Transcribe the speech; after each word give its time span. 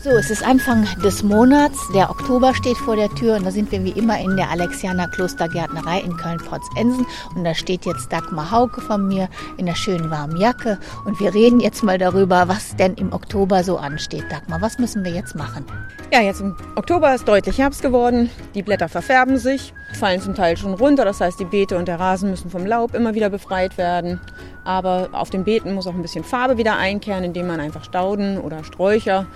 So, 0.00 0.10
es 0.10 0.30
ist 0.30 0.46
Anfang 0.46 0.86
des 1.02 1.24
Monats, 1.24 1.76
der 1.92 2.08
Oktober 2.08 2.54
steht 2.54 2.76
vor 2.76 2.94
der 2.94 3.08
Tür 3.08 3.34
und 3.34 3.44
da 3.44 3.50
sind 3.50 3.72
wir 3.72 3.82
wie 3.82 3.90
immer 3.90 4.16
in 4.20 4.36
der 4.36 4.48
Alexianer 4.48 5.08
Klostergärtnerei 5.08 5.98
in 5.98 6.16
Köln-Potzensen 6.16 7.04
und 7.34 7.42
da 7.42 7.52
steht 7.52 7.84
jetzt 7.84 8.12
Dagmar 8.12 8.52
Hauke 8.52 8.80
von 8.80 9.08
mir 9.08 9.28
in 9.56 9.66
der 9.66 9.74
schönen 9.74 10.08
warmen 10.08 10.36
Jacke 10.36 10.78
und 11.04 11.18
wir 11.18 11.34
reden 11.34 11.58
jetzt 11.58 11.82
mal 11.82 11.98
darüber, 11.98 12.46
was 12.46 12.76
denn 12.76 12.94
im 12.94 13.12
Oktober 13.12 13.64
so 13.64 13.76
ansteht. 13.76 14.22
Dagmar, 14.30 14.62
was 14.62 14.78
müssen 14.78 15.04
wir 15.04 15.10
jetzt 15.10 15.34
machen? 15.34 15.64
Ja, 16.12 16.20
jetzt 16.20 16.40
im 16.40 16.56
Oktober 16.76 17.12
ist 17.12 17.26
deutlich 17.26 17.58
Herbst 17.58 17.82
geworden, 17.82 18.30
die 18.54 18.62
Blätter 18.62 18.88
verfärben 18.88 19.36
sich, 19.36 19.74
fallen 19.94 20.20
zum 20.20 20.36
Teil 20.36 20.56
schon 20.56 20.74
runter, 20.74 21.04
das 21.04 21.20
heißt 21.20 21.40
die 21.40 21.44
Beete 21.44 21.76
und 21.76 21.88
der 21.88 21.98
Rasen 21.98 22.30
müssen 22.30 22.50
vom 22.50 22.64
Laub 22.66 22.94
immer 22.94 23.16
wieder 23.16 23.30
befreit 23.30 23.76
werden. 23.76 24.20
Aber 24.62 25.08
auf 25.12 25.30
den 25.30 25.42
Beeten 25.42 25.74
muss 25.74 25.88
auch 25.88 25.94
ein 25.94 26.02
bisschen 26.02 26.24
Farbe 26.24 26.56
wieder 26.56 26.76
einkehren, 26.76 27.24
indem 27.24 27.48
man 27.48 27.58
einfach 27.58 27.82
Stauden 27.82 28.38
oder 28.38 28.62
Sträucher 28.62 29.26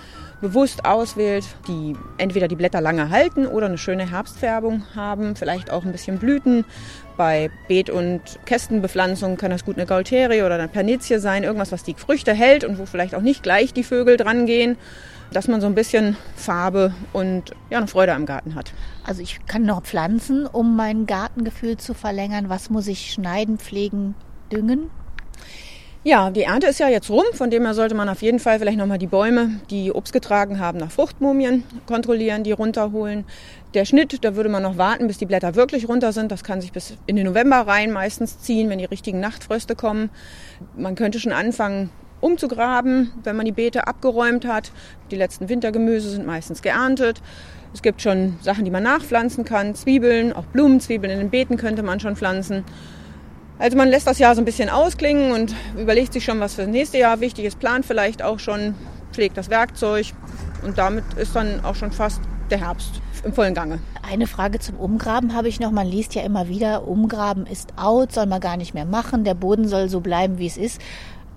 bewusst 0.43 0.85
auswählt, 0.85 1.45
die 1.67 1.95
entweder 2.17 2.47
die 2.47 2.55
Blätter 2.55 2.81
lange 2.81 3.09
halten 3.09 3.47
oder 3.47 3.65
eine 3.65 3.79
schöne 3.79 4.11
Herbstfärbung 4.11 4.83
haben, 4.93 5.35
vielleicht 5.35 5.71
auch 5.71 5.85
ein 5.85 5.91
bisschen 5.91 6.19
Blüten. 6.19 6.65
Bei 7.17 7.49
Beet- 7.67 7.89
und 7.89 8.21
Kästenbepflanzung 8.45 9.37
kann 9.37 9.49
das 9.49 9.65
gut 9.65 9.77
eine 9.77 9.87
Gaulterie 9.87 10.43
oder 10.43 10.55
eine 10.55 10.67
Pernizie 10.67 11.19
sein, 11.19 11.43
irgendwas, 11.43 11.71
was 11.71 11.83
die 11.83 11.95
Früchte 11.95 12.33
hält 12.33 12.63
und 12.63 12.77
wo 12.77 12.85
vielleicht 12.85 13.15
auch 13.15 13.21
nicht 13.21 13.41
gleich 13.41 13.73
die 13.73 13.83
Vögel 13.83 14.17
dran 14.17 14.45
gehen, 14.45 14.77
dass 15.31 15.47
man 15.47 15.61
so 15.61 15.67
ein 15.67 15.75
bisschen 15.75 16.17
Farbe 16.35 16.93
und 17.13 17.51
ja, 17.69 17.77
eine 17.77 17.87
Freude 17.87 18.13
am 18.13 18.25
Garten 18.25 18.53
hat. 18.53 18.73
Also 19.03 19.21
ich 19.21 19.39
kann 19.47 19.63
noch 19.63 19.81
pflanzen, 19.81 20.45
um 20.45 20.75
mein 20.75 21.05
Gartengefühl 21.05 21.77
zu 21.77 21.93
verlängern. 21.93 22.49
Was 22.49 22.69
muss 22.69 22.87
ich 22.87 23.11
schneiden, 23.11 23.57
pflegen, 23.57 24.13
düngen? 24.51 24.91
Ja, 26.05 26.31
die 26.31 26.43
Ernte 26.43 26.67
ist 26.67 26.81
ja 26.81 26.89
jetzt 26.89 27.09
rum, 27.09 27.23
von 27.31 27.49
dem 27.49 27.63
her 27.63 27.73
sollte 27.73 27.95
man 27.95 28.09
auf 28.09 28.21
jeden 28.21 28.39
Fall 28.39 28.59
vielleicht 28.59 28.77
nochmal 28.77 28.97
die 28.97 29.07
Bäume, 29.07 29.61
die 29.69 29.89
Obst 29.89 30.11
getragen 30.11 30.59
haben, 30.59 30.77
nach 30.77 30.91
Fruchtmumien 30.91 31.63
kontrollieren, 31.85 32.43
die 32.43 32.51
runterholen. 32.51 33.23
Der 33.73 33.85
Schnitt, 33.85 34.21
da 34.25 34.35
würde 34.35 34.49
man 34.49 34.63
noch 34.63 34.77
warten, 34.77 35.07
bis 35.07 35.17
die 35.17 35.25
Blätter 35.25 35.55
wirklich 35.55 35.87
runter 35.87 36.11
sind. 36.11 36.29
Das 36.29 36.43
kann 36.43 36.59
sich 36.59 36.73
bis 36.73 36.97
in 37.05 37.15
den 37.15 37.25
November 37.25 37.55
rein 37.55 37.89
meistens 37.89 38.41
ziehen, 38.41 38.69
wenn 38.69 38.79
die 38.79 38.85
richtigen 38.85 39.21
Nachtfröste 39.21 39.75
kommen. 39.75 40.09
Man 40.75 40.95
könnte 40.95 41.21
schon 41.21 41.31
anfangen, 41.31 41.89
umzugraben, 42.19 43.11
wenn 43.23 43.37
man 43.37 43.45
die 43.45 43.53
Beete 43.53 43.87
abgeräumt 43.87 44.45
hat. 44.45 44.73
Die 45.09 45.15
letzten 45.15 45.47
Wintergemüse 45.47 46.09
sind 46.09 46.25
meistens 46.25 46.61
geerntet. 46.61 47.21
Es 47.73 47.81
gibt 47.81 48.01
schon 48.01 48.35
Sachen, 48.41 48.65
die 48.65 48.71
man 48.71 48.83
nachpflanzen 48.83 49.45
kann, 49.45 49.73
Zwiebeln, 49.73 50.33
auch 50.33 50.45
Blumenzwiebeln 50.47 51.13
in 51.13 51.19
den 51.19 51.29
Beeten 51.29 51.55
könnte 51.55 51.81
man 51.81 52.01
schon 52.01 52.17
pflanzen. 52.17 52.65
Also 53.63 53.77
man 53.77 53.87
lässt 53.87 54.07
das 54.07 54.19
Jahr 54.19 54.35
so 54.35 54.41
ein 54.41 54.45
bisschen 54.45 54.67
ausklingen 54.67 55.31
und 55.31 55.55
überlegt 55.77 56.11
sich 56.11 56.25
schon, 56.25 56.41
was 56.41 56.55
für 56.55 56.63
das 56.63 56.69
nächste 56.69 56.97
Jahr 56.97 57.21
wichtig 57.21 57.45
ist, 57.45 57.59
plant 57.59 57.85
vielleicht 57.85 58.21
auch 58.21 58.37
schon, 58.37 58.75
pflegt 59.13 59.37
das 59.37 59.49
Werkzeug 59.49 60.07
und 60.65 60.77
damit 60.77 61.05
ist 61.15 61.33
dann 61.33 61.63
auch 61.63 61.75
schon 61.75 61.93
fast 61.93 62.19
der 62.51 62.59
Herbst 62.59 63.01
im 63.23 63.31
vollen 63.31 63.53
Gange. 63.53 63.79
Eine 64.01 64.27
Frage 64.27 64.59
zum 64.59 64.75
Umgraben 64.75 65.33
habe 65.33 65.47
ich 65.47 65.61
noch. 65.61 65.71
Man 65.71 65.87
liest 65.87 66.13
ja 66.13 66.23
immer 66.23 66.49
wieder, 66.49 66.85
Umgraben 66.85 67.45
ist 67.45 67.69
out, 67.77 68.11
soll 68.11 68.25
man 68.25 68.41
gar 68.41 68.57
nicht 68.57 68.73
mehr 68.73 68.83
machen, 68.83 69.23
der 69.23 69.33
Boden 69.33 69.69
soll 69.69 69.87
so 69.87 70.01
bleiben, 70.01 70.39
wie 70.39 70.47
es 70.47 70.57
ist. 70.57 70.81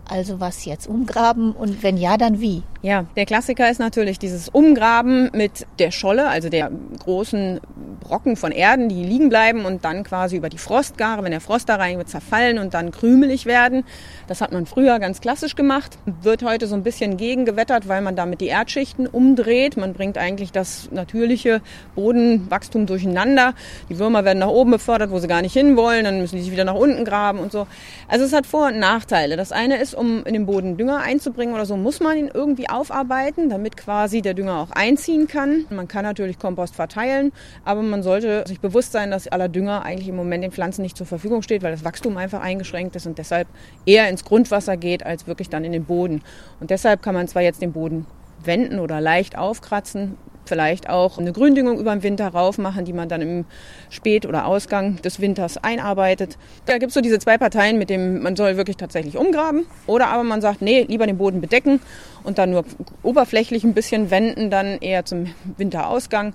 Also 0.08 0.41
was 0.41 0.64
jetzt 0.64 0.88
umgraben 0.88 1.52
und 1.52 1.84
wenn 1.84 1.97
ja, 1.97 2.16
dann 2.16 2.41
wie? 2.41 2.64
Ja, 2.82 3.06
der 3.14 3.27
Klassiker 3.27 3.70
ist 3.70 3.78
natürlich 3.78 4.19
dieses 4.19 4.48
Umgraben 4.48 5.30
mit 5.32 5.64
der 5.78 5.92
Scholle, 5.92 6.28
also 6.28 6.48
der 6.48 6.72
großen 6.98 7.60
Brocken 7.97 8.36
von 8.36 8.52
Erden, 8.52 8.89
die 8.89 9.02
liegen 9.02 9.28
bleiben 9.28 9.64
und 9.64 9.84
dann 9.84 10.05
quasi 10.05 10.36
über 10.36 10.48
die 10.48 10.58
Frostgare, 10.58 11.25
wenn 11.25 11.30
der 11.30 11.41
Frost 11.41 11.69
da 11.69 11.77
rein 11.77 11.98
wird, 11.98 12.08
zerfallen 12.08 12.58
und 12.58 12.75
dann 12.75 12.91
krümelig 12.91 13.47
werden. 13.47 13.84
Das 14.27 14.41
hat 14.41 14.53
man 14.53 14.66
früher 14.66 14.98
ganz 14.98 15.20
klassisch 15.20 15.56
gemacht, 15.56 15.98
wird 16.22 16.42
heute 16.42 16.66
so 16.66 16.75
ein 16.75 16.83
bisschen 16.83 17.16
gegengewettert, 17.16 17.88
weil 17.88 18.03
man 18.03 18.16
damit 18.16 18.41
die 18.41 18.48
Erdschichten 18.48 19.06
umdreht. 19.06 19.77
Man 19.77 19.92
bringt 19.92 20.19
eigentlich 20.19 20.53
das 20.53 20.88
natürliche 20.91 21.60
Bodenwachstum 21.94 22.87
durcheinander. 22.87 23.54
Die 23.88 23.99
Würmer 23.99 24.25
werden 24.25 24.38
nach 24.38 24.49
oben 24.49 24.70
befördert, 24.70 25.10
wo 25.10 25.19
sie 25.19 25.28
gar 25.28 25.43
nicht 25.43 25.53
hinwollen, 25.53 26.04
dann 26.04 26.20
müssen 26.20 26.37
die 26.37 26.43
sich 26.43 26.53
wieder 26.53 26.65
nach 26.65 26.75
unten 26.75 27.04
graben 27.04 27.38
und 27.38 27.53
so. 27.53 27.66
Also 28.09 28.25
es 28.25 28.32
hat 28.32 28.47
Vor- 28.47 28.69
und 28.69 28.78
Nachteile. 28.78 29.37
Das 29.37 29.53
eine 29.53 29.78
ist, 29.78 29.94
um 29.94 30.25
in 30.25 30.32
den 30.32 30.47
Boden 30.47 30.76
Dünger 30.76 30.99
einzubringen 30.99 31.54
oder 31.54 31.66
so, 31.66 31.76
muss 31.76 32.00
man 32.00 32.16
ihn 32.16 32.31
irgendwie 32.32 32.69
aufarbeiten, 32.69 33.49
damit 33.49 33.76
quasi 33.76 34.22
der 34.22 34.34
Dünger 34.34 34.60
auch 34.60 34.70
einziehen 34.70 35.26
kann. 35.26 35.65
Man 35.70 35.88
kann 35.88 36.04
natürlich 36.04 36.38
Kompost 36.38 36.75
verteilen, 36.75 37.32
aber 37.65 37.82
man 37.91 38.02
sollte 38.02 38.44
sich 38.47 38.60
bewusst 38.60 38.92
sein, 38.92 39.10
dass 39.10 39.28
aller 39.28 39.48
Dünger 39.48 39.84
eigentlich 39.84 40.08
im 40.08 40.16
Moment 40.16 40.44
den 40.44 40.52
Pflanzen 40.52 40.82
nicht 40.82 40.97
zur 40.97 41.06
Verfügung 41.06 41.42
steht, 41.42 41.62
weil 41.62 41.72
das 41.72 41.84
Wachstum 41.84 42.16
einfach 42.16 42.41
eingeschränkt 42.41 42.97
ist 42.97 43.06
und 43.06 43.19
deshalb 43.19 43.48
eher 43.84 44.08
ins 44.08 44.24
Grundwasser 44.24 44.76
geht, 44.76 45.04
als 45.04 45.26
wirklich 45.26 45.48
dann 45.48 45.64
in 45.64 45.72
den 45.72 45.84
Boden. 45.84 46.22
Und 46.60 46.70
deshalb 46.70 47.02
kann 47.02 47.14
man 47.14 47.28
zwar 47.28 47.42
jetzt 47.42 47.62
den 47.62 47.72
Boden 47.72 48.06
wenden 48.44 48.78
oder 48.78 49.00
leicht 49.00 49.36
aufkratzen, 49.36 50.16
vielleicht 50.46 50.88
auch 50.88 51.19
eine 51.19 51.32
Gründüngung 51.32 51.78
über 51.78 51.94
den 51.94 52.02
Winter 52.02 52.28
rauf 52.28 52.58
machen, 52.58 52.84
die 52.84 52.92
man 52.92 53.08
dann 53.08 53.20
im 53.20 53.44
Spät- 53.91 54.26
oder 54.26 54.46
Ausgang 54.46 54.96
des 55.02 55.20
Winters 55.20 55.58
einarbeitet. 55.58 56.38
Da 56.66 56.78
gibt 56.78 56.91
es 56.91 56.94
so 56.94 57.00
diese 57.00 57.19
zwei 57.19 57.38
Parteien, 57.38 57.78
mit 57.78 57.91
dem 57.91 58.22
man 58.22 58.36
soll 58.36 58.56
wirklich 58.56 58.76
tatsächlich 58.76 59.16
umgraben 59.16 59.66
oder 59.86 60.08
aber 60.08 60.25
man 60.25 60.41
sagt, 60.41 60.62
nee, 60.62 60.82
lieber 60.88 61.06
den 61.06 61.19
Boden 61.19 61.41
bedecken 61.41 61.80
und 62.25 62.38
dann 62.38 62.50
nur 62.50 62.64
oberflächlich 63.02 63.64
ein 63.64 63.75
bisschen 63.75 64.10
wenden, 64.10 64.50
dann 64.50 64.78
eher 64.78 65.04
zum 65.04 65.26
Winterausgang. 65.56 66.34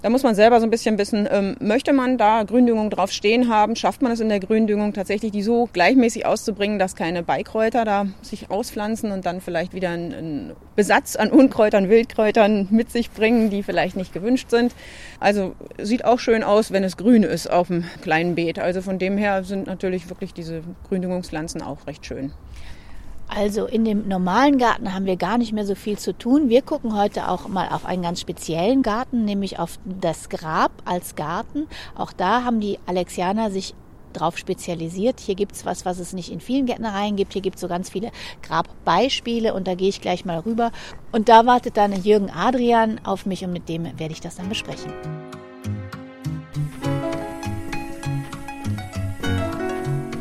Da 0.00 0.10
muss 0.10 0.22
man 0.22 0.36
selber 0.36 0.60
so 0.60 0.66
ein 0.66 0.70
bisschen 0.70 0.96
wissen, 0.96 1.28
ähm, 1.28 1.56
möchte 1.58 1.92
man 1.92 2.18
da 2.18 2.44
Gründüngung 2.44 2.88
drauf 2.88 3.10
stehen 3.10 3.48
haben, 3.48 3.74
schafft 3.74 4.00
man 4.00 4.12
es 4.12 4.20
in 4.20 4.28
der 4.28 4.38
Gründüngung 4.38 4.92
tatsächlich, 4.92 5.32
die 5.32 5.42
so 5.42 5.68
gleichmäßig 5.72 6.24
auszubringen, 6.24 6.78
dass 6.78 6.94
keine 6.94 7.24
Beikräuter 7.24 7.84
da 7.84 8.06
sich 8.22 8.48
auspflanzen 8.48 9.10
und 9.10 9.26
dann 9.26 9.40
vielleicht 9.40 9.74
wieder 9.74 9.90
einen, 9.90 10.52
Besatz 10.76 11.16
an 11.16 11.30
Unkräutern, 11.30 11.88
Wildkräutern 11.88 12.68
mit 12.70 12.92
sich 12.92 13.10
bringen, 13.10 13.50
die 13.50 13.64
vielleicht 13.64 13.96
nicht 13.96 14.12
gewünscht 14.12 14.48
sind. 14.48 14.72
Also 15.18 15.56
sieht 15.76 16.04
auch 16.04 16.20
schön 16.20 16.44
aus, 16.44 16.70
wenn 16.70 16.84
es 16.84 16.96
grün 16.96 17.24
ist 17.24 17.50
auf 17.50 17.66
dem 17.66 17.82
kleinen 18.00 18.36
Beet. 18.36 18.60
Also 18.60 18.80
von 18.80 19.00
dem 19.00 19.18
her 19.18 19.42
sind 19.42 19.66
natürlich 19.66 20.08
wirklich 20.08 20.32
diese 20.32 20.62
Gründüngungspflanzen 20.88 21.62
auch 21.62 21.88
recht 21.88 22.06
schön. 22.06 22.32
Also 23.28 23.66
in 23.66 23.84
dem 23.84 24.08
normalen 24.08 24.58
Garten 24.58 24.94
haben 24.94 25.04
wir 25.04 25.16
gar 25.16 25.38
nicht 25.38 25.52
mehr 25.52 25.66
so 25.66 25.74
viel 25.74 25.98
zu 25.98 26.16
tun. 26.16 26.48
Wir 26.48 26.62
gucken 26.62 26.96
heute 26.96 27.28
auch 27.28 27.46
mal 27.46 27.68
auf 27.68 27.84
einen 27.84 28.02
ganz 28.02 28.20
speziellen 28.20 28.82
Garten, 28.82 29.24
nämlich 29.24 29.58
auf 29.58 29.78
das 29.84 30.28
Grab 30.28 30.72
als 30.84 31.14
Garten. 31.14 31.66
Auch 31.94 32.12
da 32.12 32.42
haben 32.44 32.60
die 32.60 32.78
Alexianer 32.86 33.50
sich 33.50 33.74
drauf 34.14 34.38
spezialisiert. 34.38 35.20
Hier 35.20 35.34
gibt's 35.34 35.66
was, 35.66 35.84
was 35.84 35.98
es 35.98 36.12
nicht 36.12 36.32
in 36.32 36.40
vielen 36.40 36.66
Gärtnereien 36.66 37.16
gibt. 37.16 37.34
Hier 37.34 37.42
gibt's 37.42 37.60
so 37.60 37.68
ganz 37.68 37.90
viele 37.90 38.10
Grabbeispiele 38.42 39.54
und 39.54 39.68
da 39.68 39.74
gehe 39.74 39.90
ich 39.90 40.00
gleich 40.00 40.24
mal 40.24 40.38
rüber. 40.38 40.72
Und 41.12 41.28
da 41.28 41.46
wartet 41.46 41.76
dann 41.76 41.92
Jürgen 41.92 42.30
Adrian 42.30 43.00
auf 43.04 43.26
mich 43.26 43.44
und 43.44 43.52
mit 43.52 43.68
dem 43.68 43.84
werde 43.98 44.12
ich 44.12 44.20
das 44.20 44.36
dann 44.36 44.48
besprechen. 44.48 44.92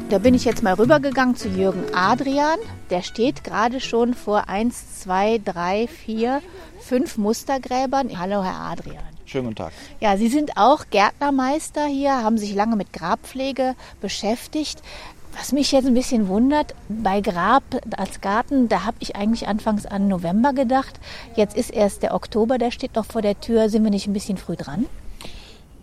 Da 0.09 0.19
bin 0.19 0.33
ich 0.33 0.45
jetzt 0.45 0.63
mal 0.63 0.73
rübergegangen 0.73 1.35
zu 1.35 1.49
Jürgen 1.49 1.83
Adrian. 1.93 2.59
Der 2.89 3.01
steht 3.01 3.43
gerade 3.43 3.81
schon 3.81 4.13
vor 4.13 4.47
1, 4.47 5.01
2, 5.01 5.41
3, 5.43 5.87
4, 5.87 6.41
5 6.79 7.17
Mustergräbern. 7.17 8.17
Hallo, 8.17 8.41
Herr 8.41 8.71
Adrian. 8.71 9.03
Schönen 9.25 9.47
guten 9.47 9.57
Tag. 9.57 9.73
Ja, 9.99 10.15
Sie 10.15 10.29
sind 10.29 10.55
auch 10.55 10.85
Gärtnermeister 10.91 11.85
hier, 11.87 12.23
haben 12.23 12.37
sich 12.37 12.55
lange 12.55 12.77
mit 12.77 12.93
Grabpflege 12.93 13.75
beschäftigt. 13.99 14.81
Was 15.37 15.51
mich 15.51 15.73
jetzt 15.73 15.85
ein 15.85 15.93
bisschen 15.93 16.29
wundert, 16.29 16.73
bei 16.87 17.19
Grab 17.19 17.63
als 17.97 18.21
Garten, 18.21 18.69
da 18.69 18.85
habe 18.85 18.97
ich 18.99 19.17
eigentlich 19.17 19.49
anfangs 19.49 19.85
an 19.85 20.07
November 20.07 20.53
gedacht. 20.53 21.01
Jetzt 21.35 21.57
ist 21.57 21.69
erst 21.69 22.01
der 22.01 22.15
Oktober, 22.15 22.57
der 22.57 22.71
steht 22.71 22.95
noch 22.95 23.05
vor 23.05 23.21
der 23.21 23.41
Tür. 23.41 23.67
Sind 23.67 23.83
wir 23.83 23.91
nicht 23.91 24.07
ein 24.07 24.13
bisschen 24.13 24.37
früh 24.37 24.55
dran? 24.55 24.85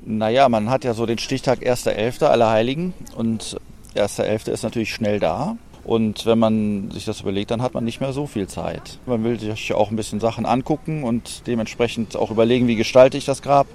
Naja, 0.06 0.48
man 0.48 0.70
hat 0.70 0.84
ja 0.84 0.94
so 0.94 1.04
den 1.04 1.18
Stichtag 1.18 1.60
1.11. 1.60 2.24
Allerheiligen 2.24 2.94
und 3.16 3.58
1.11. 3.96 4.50
ist 4.50 4.62
natürlich 4.62 4.92
schnell 4.92 5.20
da. 5.20 5.56
Und 5.84 6.24
wenn 6.24 6.38
man 6.38 6.90
sich 6.90 7.04
das 7.04 7.20
überlegt, 7.20 7.50
dann 7.50 7.60
hat 7.60 7.74
man 7.74 7.84
nicht 7.84 8.00
mehr 8.00 8.12
so 8.12 8.26
viel 8.26 8.46
Zeit. 8.46 8.98
Man 9.04 9.22
will 9.22 9.38
sich 9.38 9.74
auch 9.74 9.90
ein 9.90 9.96
bisschen 9.96 10.18
Sachen 10.18 10.46
angucken 10.46 11.04
und 11.04 11.46
dementsprechend 11.46 12.16
auch 12.16 12.30
überlegen, 12.30 12.66
wie 12.68 12.76
gestalte 12.76 13.18
ich 13.18 13.26
das 13.26 13.42
Grab. 13.42 13.66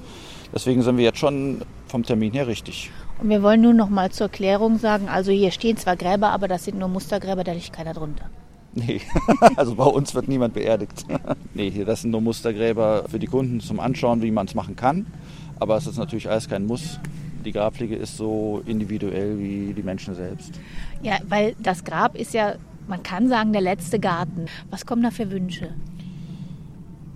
Deswegen 0.54 0.82
sind 0.82 0.98
wir 0.98 1.04
jetzt 1.04 1.20
schon 1.20 1.62
vom 1.88 2.04
Termin 2.04 2.34
her 2.34 2.48
richtig. 2.48 2.90
Und 3.22 3.30
wir 3.30 3.44
wollen 3.44 3.62
nun 3.62 3.76
noch 3.76 3.90
mal 3.90 4.12
zur 4.12 4.30
Klärung 4.30 4.80
sagen, 4.80 5.08
also 5.08 5.32
hier 5.32 5.52
stehen 5.52 5.78
zwar 5.78 5.96
Gräber, 5.96 6.30
aber 6.30 6.48
das 6.48 6.66
sind 6.66 6.80
nur 6.80 6.88
Mustergräber, 6.88 7.44
da 7.44 7.52
liegt 7.52 7.74
keiner 7.74 7.94
drunter. 7.94 8.26
Nee, 8.74 9.02
also 9.56 9.76
bei 9.76 9.84
uns 9.84 10.16
wird 10.16 10.28
niemand 10.28 10.54
beerdigt. 10.54 11.06
nee, 11.54 11.70
hier, 11.70 11.86
das 11.86 12.02
sind 12.02 12.12
nur 12.12 12.22
Mustergräber 12.22 13.06
für 13.10 13.20
die 13.20 13.28
Kunden 13.28 13.60
zum 13.60 13.80
Anschauen, 13.80 14.22
wie 14.22 14.32
man 14.32 14.48
es 14.48 14.56
machen 14.56 14.76
kann. 14.76 15.06
Aber 15.60 15.76
es 15.76 15.86
ist 15.86 15.98
natürlich 15.98 16.30
alles 16.30 16.48
kein 16.50 16.66
Muss. 16.66 17.00
Die 17.50 17.54
Grabpflege 17.54 17.96
ist 17.96 18.16
so 18.16 18.62
individuell 18.68 19.40
wie 19.40 19.74
die 19.74 19.82
Menschen 19.82 20.14
selbst. 20.14 20.60
Ja, 21.02 21.18
weil 21.28 21.56
das 21.58 21.84
Grab 21.84 22.16
ist 22.16 22.36
ja, 22.36 22.58
man 22.88 23.02
kann 23.02 23.28
sagen, 23.28 23.54
der 23.54 23.62
letzte 23.64 24.00
Garten. 24.00 24.46
Was 24.70 24.86
kommen 24.86 25.02
da 25.02 25.10
für 25.10 25.32
Wünsche? 25.32 25.74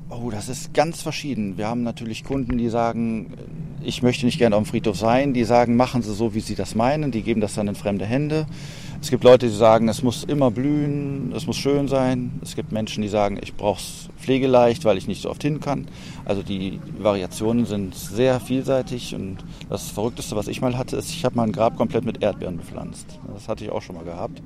Oh, 0.09 0.29
das 0.29 0.49
ist 0.49 0.73
ganz 0.73 1.01
verschieden. 1.01 1.57
Wir 1.57 1.67
haben 1.67 1.83
natürlich 1.83 2.23
Kunden, 2.23 2.57
die 2.57 2.69
sagen, 2.69 3.33
ich 3.81 4.03
möchte 4.03 4.25
nicht 4.25 4.37
gerne 4.37 4.55
auf 4.55 4.63
dem 4.63 4.69
Friedhof 4.69 4.97
sein. 4.97 5.33
Die 5.33 5.43
sagen, 5.43 5.75
machen 5.75 6.01
Sie 6.01 6.13
so, 6.13 6.33
wie 6.33 6.39
Sie 6.39 6.55
das 6.55 6.75
meinen. 6.75 7.11
Die 7.11 7.23
geben 7.23 7.41
das 7.41 7.55
dann 7.55 7.67
in 7.67 7.75
fremde 7.75 8.05
Hände. 8.05 8.45
Es 9.01 9.09
gibt 9.09 9.23
Leute, 9.23 9.47
die 9.47 9.53
sagen, 9.53 9.89
es 9.89 10.01
muss 10.01 10.23
immer 10.23 10.49
blühen, 10.51 11.33
es 11.35 11.45
muss 11.45 11.57
schön 11.57 11.87
sein. 11.87 12.39
Es 12.41 12.55
gibt 12.55 12.71
Menschen, 12.71 13.01
die 13.01 13.09
sagen, 13.09 13.37
ich 13.41 13.53
brauche 13.53 13.81
es 13.81 14.09
pflegeleicht, 14.17 14.85
weil 14.85 14.97
ich 14.97 15.07
nicht 15.07 15.21
so 15.21 15.29
oft 15.29 15.41
hin 15.41 15.59
kann. 15.59 15.87
Also 16.23 16.41
die 16.41 16.79
Variationen 16.97 17.65
sind 17.65 17.95
sehr 17.95 18.39
vielseitig 18.39 19.13
und 19.15 19.37
das 19.69 19.89
Verrückteste, 19.89 20.35
was 20.35 20.47
ich 20.47 20.61
mal 20.61 20.77
hatte, 20.77 20.95
ist, 20.95 21.09
ich 21.09 21.25
habe 21.25 21.35
mal 21.35 21.43
ein 21.43 21.51
Grab 21.51 21.75
komplett 21.75 22.05
mit 22.05 22.23
Erdbeeren 22.23 22.57
bepflanzt. 22.57 23.19
Das 23.33 23.49
hatte 23.49 23.65
ich 23.65 23.71
auch 23.71 23.81
schon 23.81 23.95
mal 23.95 24.05
gehabt. 24.05 24.41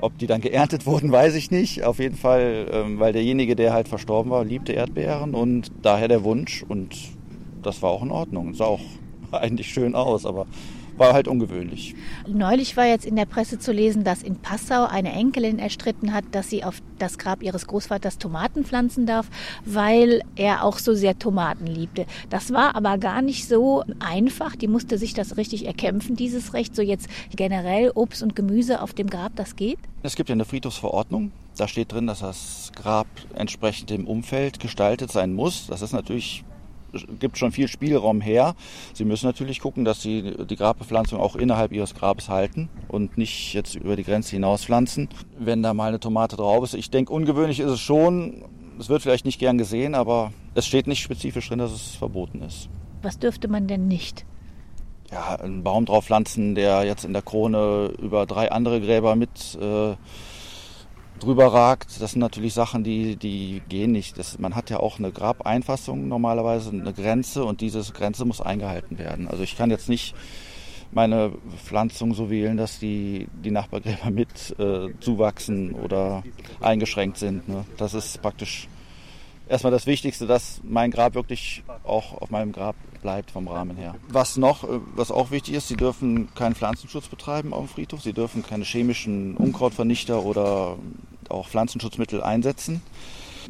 Ob 0.00 0.16
die 0.18 0.26
dann 0.26 0.40
geerntet 0.40 0.86
wurden, 0.86 1.10
weiß 1.10 1.34
ich 1.34 1.50
nicht. 1.50 1.82
Auf 1.84 1.98
jeden 1.98 2.16
Fall, 2.16 2.68
ähm, 2.72 2.98
weil 3.00 3.12
derjenige, 3.12 3.56
der 3.56 3.72
halt 3.72 3.88
verstorben 3.88 4.30
war, 4.30 4.44
liebte 4.44 4.72
Erdbeeren 4.72 5.34
und 5.34 5.72
daher 5.82 6.08
der 6.08 6.24
Wunsch 6.24 6.64
und 6.68 6.96
das 7.62 7.82
war 7.82 7.90
auch 7.90 8.02
in 8.02 8.10
Ordnung. 8.10 8.54
Sah 8.54 8.66
auch 8.66 8.80
eigentlich 9.32 9.68
schön 9.68 9.94
aus, 9.94 10.24
aber 10.24 10.46
war 10.98 11.12
halt 11.12 11.28
ungewöhnlich. 11.28 11.94
Neulich 12.26 12.76
war 12.76 12.86
jetzt 12.86 13.06
in 13.06 13.16
der 13.16 13.26
Presse 13.26 13.58
zu 13.58 13.72
lesen, 13.72 14.04
dass 14.04 14.22
in 14.22 14.36
Passau 14.36 14.84
eine 14.86 15.12
Enkelin 15.12 15.58
erstritten 15.58 16.12
hat, 16.12 16.24
dass 16.32 16.50
sie 16.50 16.64
auf 16.64 16.82
das 16.98 17.18
Grab 17.18 17.42
ihres 17.42 17.66
Großvaters 17.66 18.18
Tomaten 18.18 18.64
pflanzen 18.64 19.06
darf, 19.06 19.28
weil 19.64 20.22
er 20.36 20.64
auch 20.64 20.78
so 20.78 20.94
sehr 20.94 21.18
Tomaten 21.18 21.66
liebte. 21.66 22.06
Das 22.30 22.52
war 22.52 22.74
aber 22.74 22.98
gar 22.98 23.22
nicht 23.22 23.46
so 23.46 23.84
einfach. 24.00 24.56
Die 24.56 24.68
musste 24.68 24.98
sich 24.98 25.14
das 25.14 25.36
richtig 25.36 25.66
erkämpfen, 25.66 26.16
dieses 26.16 26.54
Recht. 26.54 26.74
So 26.74 26.82
jetzt 26.82 27.08
generell 27.34 27.92
Obst 27.94 28.22
und 28.22 28.36
Gemüse 28.36 28.82
auf 28.82 28.94
dem 28.94 29.08
Grab, 29.08 29.32
das 29.36 29.56
geht? 29.56 29.78
Es 30.02 30.16
gibt 30.16 30.28
ja 30.28 30.34
eine 30.34 30.44
Friedhofsverordnung. 30.44 31.32
Da 31.56 31.66
steht 31.66 31.92
drin, 31.92 32.06
dass 32.06 32.20
das 32.20 32.70
Grab 32.76 33.08
entsprechend 33.34 33.90
dem 33.90 34.06
Umfeld 34.06 34.60
gestaltet 34.60 35.10
sein 35.10 35.34
muss. 35.34 35.66
Das 35.66 35.82
ist 35.82 35.92
natürlich 35.92 36.44
gibt 37.18 37.38
schon 37.38 37.52
viel 37.52 37.68
Spielraum 37.68 38.20
her. 38.20 38.54
Sie 38.94 39.04
müssen 39.04 39.26
natürlich 39.26 39.60
gucken, 39.60 39.84
dass 39.84 40.02
Sie 40.02 40.34
die 40.46 40.56
Grabbepflanzung 40.56 41.20
auch 41.20 41.36
innerhalb 41.36 41.72
Ihres 41.72 41.94
Grabes 41.94 42.28
halten 42.28 42.68
und 42.88 43.18
nicht 43.18 43.54
jetzt 43.54 43.74
über 43.74 43.96
die 43.96 44.04
Grenze 44.04 44.30
hinaus 44.30 44.64
pflanzen. 44.64 45.08
Wenn 45.38 45.62
da 45.62 45.74
mal 45.74 45.88
eine 45.88 46.00
Tomate 46.00 46.36
drauf 46.36 46.64
ist, 46.64 46.74
ich 46.74 46.90
denke, 46.90 47.12
ungewöhnlich 47.12 47.60
ist 47.60 47.70
es 47.70 47.80
schon. 47.80 48.44
Es 48.78 48.88
wird 48.88 49.02
vielleicht 49.02 49.24
nicht 49.24 49.38
gern 49.40 49.58
gesehen, 49.58 49.94
aber 49.94 50.32
es 50.54 50.66
steht 50.66 50.86
nicht 50.86 51.02
spezifisch 51.02 51.48
drin, 51.48 51.58
dass 51.58 51.72
es 51.72 51.96
verboten 51.96 52.42
ist. 52.42 52.68
Was 53.02 53.18
dürfte 53.18 53.48
man 53.48 53.66
denn 53.66 53.88
nicht? 53.88 54.24
Ja, 55.10 55.36
einen 55.36 55.62
Baum 55.62 55.86
drauf 55.86 56.04
pflanzen, 56.04 56.54
der 56.54 56.84
jetzt 56.84 57.04
in 57.04 57.12
der 57.12 57.22
Krone 57.22 57.92
über 58.00 58.26
drei 58.26 58.52
andere 58.52 58.80
Gräber 58.80 59.16
mit 59.16 59.58
äh, 59.60 59.94
drüber 61.18 61.52
ragt. 61.52 62.00
Das 62.00 62.12
sind 62.12 62.20
natürlich 62.20 62.54
Sachen, 62.54 62.84
die, 62.84 63.16
die 63.16 63.62
gehen 63.68 63.92
nicht. 63.92 64.18
Das, 64.18 64.38
man 64.38 64.54
hat 64.54 64.70
ja 64.70 64.80
auch 64.80 64.98
eine 64.98 65.12
Grabeinfassung 65.12 66.08
normalerweise, 66.08 66.70
eine 66.70 66.92
Grenze 66.92 67.44
und 67.44 67.60
diese 67.60 67.80
Grenze 67.92 68.24
muss 68.24 68.40
eingehalten 68.40 68.98
werden. 68.98 69.28
Also 69.28 69.42
ich 69.42 69.56
kann 69.56 69.70
jetzt 69.70 69.88
nicht 69.88 70.14
meine 70.90 71.32
Pflanzung 71.64 72.14
so 72.14 72.30
wählen, 72.30 72.56
dass 72.56 72.78
die, 72.78 73.28
die 73.44 73.50
Nachbargräber 73.50 74.10
mit 74.10 74.58
äh, 74.58 74.88
zuwachsen 75.00 75.74
oder 75.74 76.22
eingeschränkt 76.60 77.18
sind. 77.18 77.48
Ne? 77.48 77.64
Das 77.76 77.94
ist 77.94 78.22
praktisch 78.22 78.68
erstmal 79.48 79.72
das 79.72 79.86
Wichtigste, 79.86 80.26
dass 80.26 80.60
mein 80.64 80.90
Grab 80.90 81.14
wirklich 81.14 81.62
auch 81.84 82.20
auf 82.20 82.30
meinem 82.30 82.52
Grab 82.52 82.76
bleibt 83.00 83.30
vom 83.30 83.48
Rahmen 83.48 83.76
her. 83.76 83.94
Was 84.08 84.36
noch, 84.36 84.64
äh, 84.64 84.80
was 84.94 85.10
auch 85.10 85.30
wichtig 85.30 85.54
ist, 85.54 85.68
sie 85.68 85.76
dürfen 85.76 86.34
keinen 86.34 86.54
Pflanzenschutz 86.54 87.08
betreiben 87.08 87.52
auf 87.52 87.66
dem 87.66 87.68
Friedhof, 87.68 88.02
sie 88.02 88.12
dürfen 88.12 88.42
keine 88.42 88.64
chemischen 88.64 89.36
Unkrautvernichter 89.36 90.24
oder 90.24 90.76
auch 91.28 91.48
Pflanzenschutzmittel 91.48 92.22
einsetzen. 92.22 92.82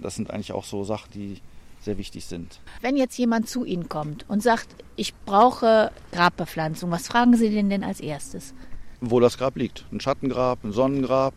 Das 0.00 0.14
sind 0.14 0.30
eigentlich 0.30 0.52
auch 0.52 0.64
so 0.64 0.84
Sachen, 0.84 1.10
die 1.14 1.40
sehr 1.80 1.98
wichtig 1.98 2.26
sind. 2.26 2.60
Wenn 2.80 2.96
jetzt 2.96 3.16
jemand 3.18 3.48
zu 3.48 3.64
Ihnen 3.64 3.88
kommt 3.88 4.24
und 4.28 4.42
sagt, 4.42 4.68
ich 4.96 5.14
brauche 5.14 5.90
Grabbepflanzung, 6.12 6.90
was 6.90 7.06
fragen 7.06 7.36
Sie 7.36 7.50
denn 7.50 7.70
denn 7.70 7.84
als 7.84 8.00
erstes? 8.00 8.54
Wo 9.00 9.20
das 9.20 9.38
Grab 9.38 9.56
liegt. 9.56 9.84
Ein 9.92 10.00
Schattengrab, 10.00 10.64
ein 10.64 10.72
Sonnengrab, 10.72 11.34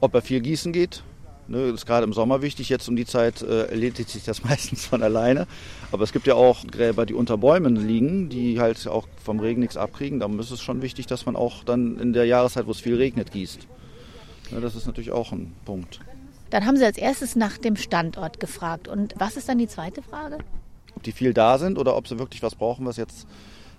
ob 0.00 0.14
er 0.14 0.22
viel 0.22 0.40
gießen 0.40 0.72
geht, 0.72 1.02
Ne, 1.48 1.66
das 1.70 1.80
ist 1.80 1.86
gerade 1.86 2.04
im 2.04 2.12
Sommer 2.12 2.42
wichtig. 2.42 2.68
Jetzt 2.68 2.88
um 2.88 2.96
die 2.96 3.06
Zeit 3.06 3.42
äh, 3.42 3.66
erledigt 3.66 4.10
sich 4.10 4.24
das 4.24 4.42
meistens 4.44 4.84
von 4.84 5.02
alleine. 5.02 5.46
Aber 5.92 6.02
es 6.02 6.12
gibt 6.12 6.26
ja 6.26 6.34
auch 6.34 6.66
Gräber, 6.66 7.06
die 7.06 7.14
unter 7.14 7.38
Bäumen 7.38 7.76
liegen, 7.76 8.28
die 8.28 8.60
halt 8.60 8.86
auch 8.88 9.06
vom 9.22 9.38
Regen 9.38 9.60
nichts 9.60 9.76
abkriegen. 9.76 10.20
Da 10.20 10.26
ist 10.38 10.50
es 10.50 10.60
schon 10.60 10.82
wichtig, 10.82 11.06
dass 11.06 11.26
man 11.26 11.36
auch 11.36 11.62
dann 11.64 11.98
in 11.98 12.12
der 12.12 12.24
Jahreszeit, 12.24 12.66
wo 12.66 12.72
es 12.72 12.80
viel 12.80 12.96
regnet, 12.96 13.30
gießt. 13.30 13.66
Ja, 14.50 14.60
das 14.60 14.74
ist 14.74 14.86
natürlich 14.86 15.12
auch 15.12 15.32
ein 15.32 15.54
Punkt. 15.64 16.00
Dann 16.50 16.64
haben 16.64 16.76
Sie 16.76 16.84
als 16.84 16.98
erstes 16.98 17.36
nach 17.36 17.58
dem 17.58 17.76
Standort 17.76 18.40
gefragt. 18.40 18.88
Und 18.88 19.14
was 19.18 19.36
ist 19.36 19.48
dann 19.48 19.58
die 19.58 19.66
zweite 19.66 20.02
Frage? 20.02 20.38
Ob 20.94 21.02
die 21.02 21.12
viel 21.12 21.34
da 21.34 21.58
sind 21.58 21.78
oder 21.78 21.96
ob 21.96 22.08
sie 22.08 22.18
wirklich 22.18 22.42
was 22.42 22.54
brauchen, 22.54 22.86
was 22.86 22.96
jetzt 22.96 23.26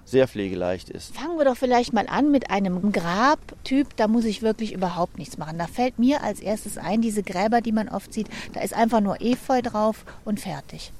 sehr 0.07 0.27
pflegeleicht 0.27 0.89
ist. 0.89 1.13
Fangen 1.15 1.37
wir 1.37 1.43
doch 1.43 1.57
vielleicht 1.57 1.91
mal 1.91 2.07
an 2.07 2.31
mit 2.31 2.49
einem 2.49 2.93
Grabtyp, 2.93 3.87
da 3.97 4.07
muss 4.07 4.23
ich 4.23 4.41
wirklich 4.41 4.71
überhaupt 4.71 5.17
nichts 5.17 5.37
machen. 5.37 5.57
Da 5.59 5.67
fällt 5.67 5.99
mir 5.99 6.23
als 6.23 6.39
erstes 6.39 6.77
ein, 6.77 7.01
diese 7.01 7.23
Gräber, 7.23 7.59
die 7.59 7.73
man 7.73 7.89
oft 7.89 8.13
sieht, 8.13 8.27
da 8.53 8.61
ist 8.61 8.73
einfach 8.73 9.01
nur 9.01 9.21
Efeu 9.21 9.61
drauf 9.61 10.05
und 10.23 10.39
fertig. 10.39 10.93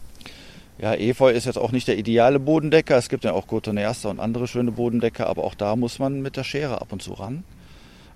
Ja, 0.78 0.94
Efeu 0.94 1.32
ist 1.32 1.46
jetzt 1.46 1.58
auch 1.58 1.72
nicht 1.72 1.88
der 1.88 1.98
ideale 1.98 2.38
Bodendecker. 2.38 2.98
Es 2.98 3.10
gibt 3.10 3.24
ja 3.24 3.32
auch 3.32 3.48
Cotoneaster 3.48 4.10
und 4.10 4.20
andere 4.20 4.48
schöne 4.48 4.74
Bodendecker, 4.74 5.28
aber 5.28 5.46
auch 5.46 5.56
da 5.56 5.76
muss 5.76 6.00
man 6.00 6.22
mit 6.22 6.36
der 6.36 6.44
Schere 6.44 6.82
ab 6.82 6.92
und 6.92 7.02
zu 7.02 7.14
ran. 7.14 7.44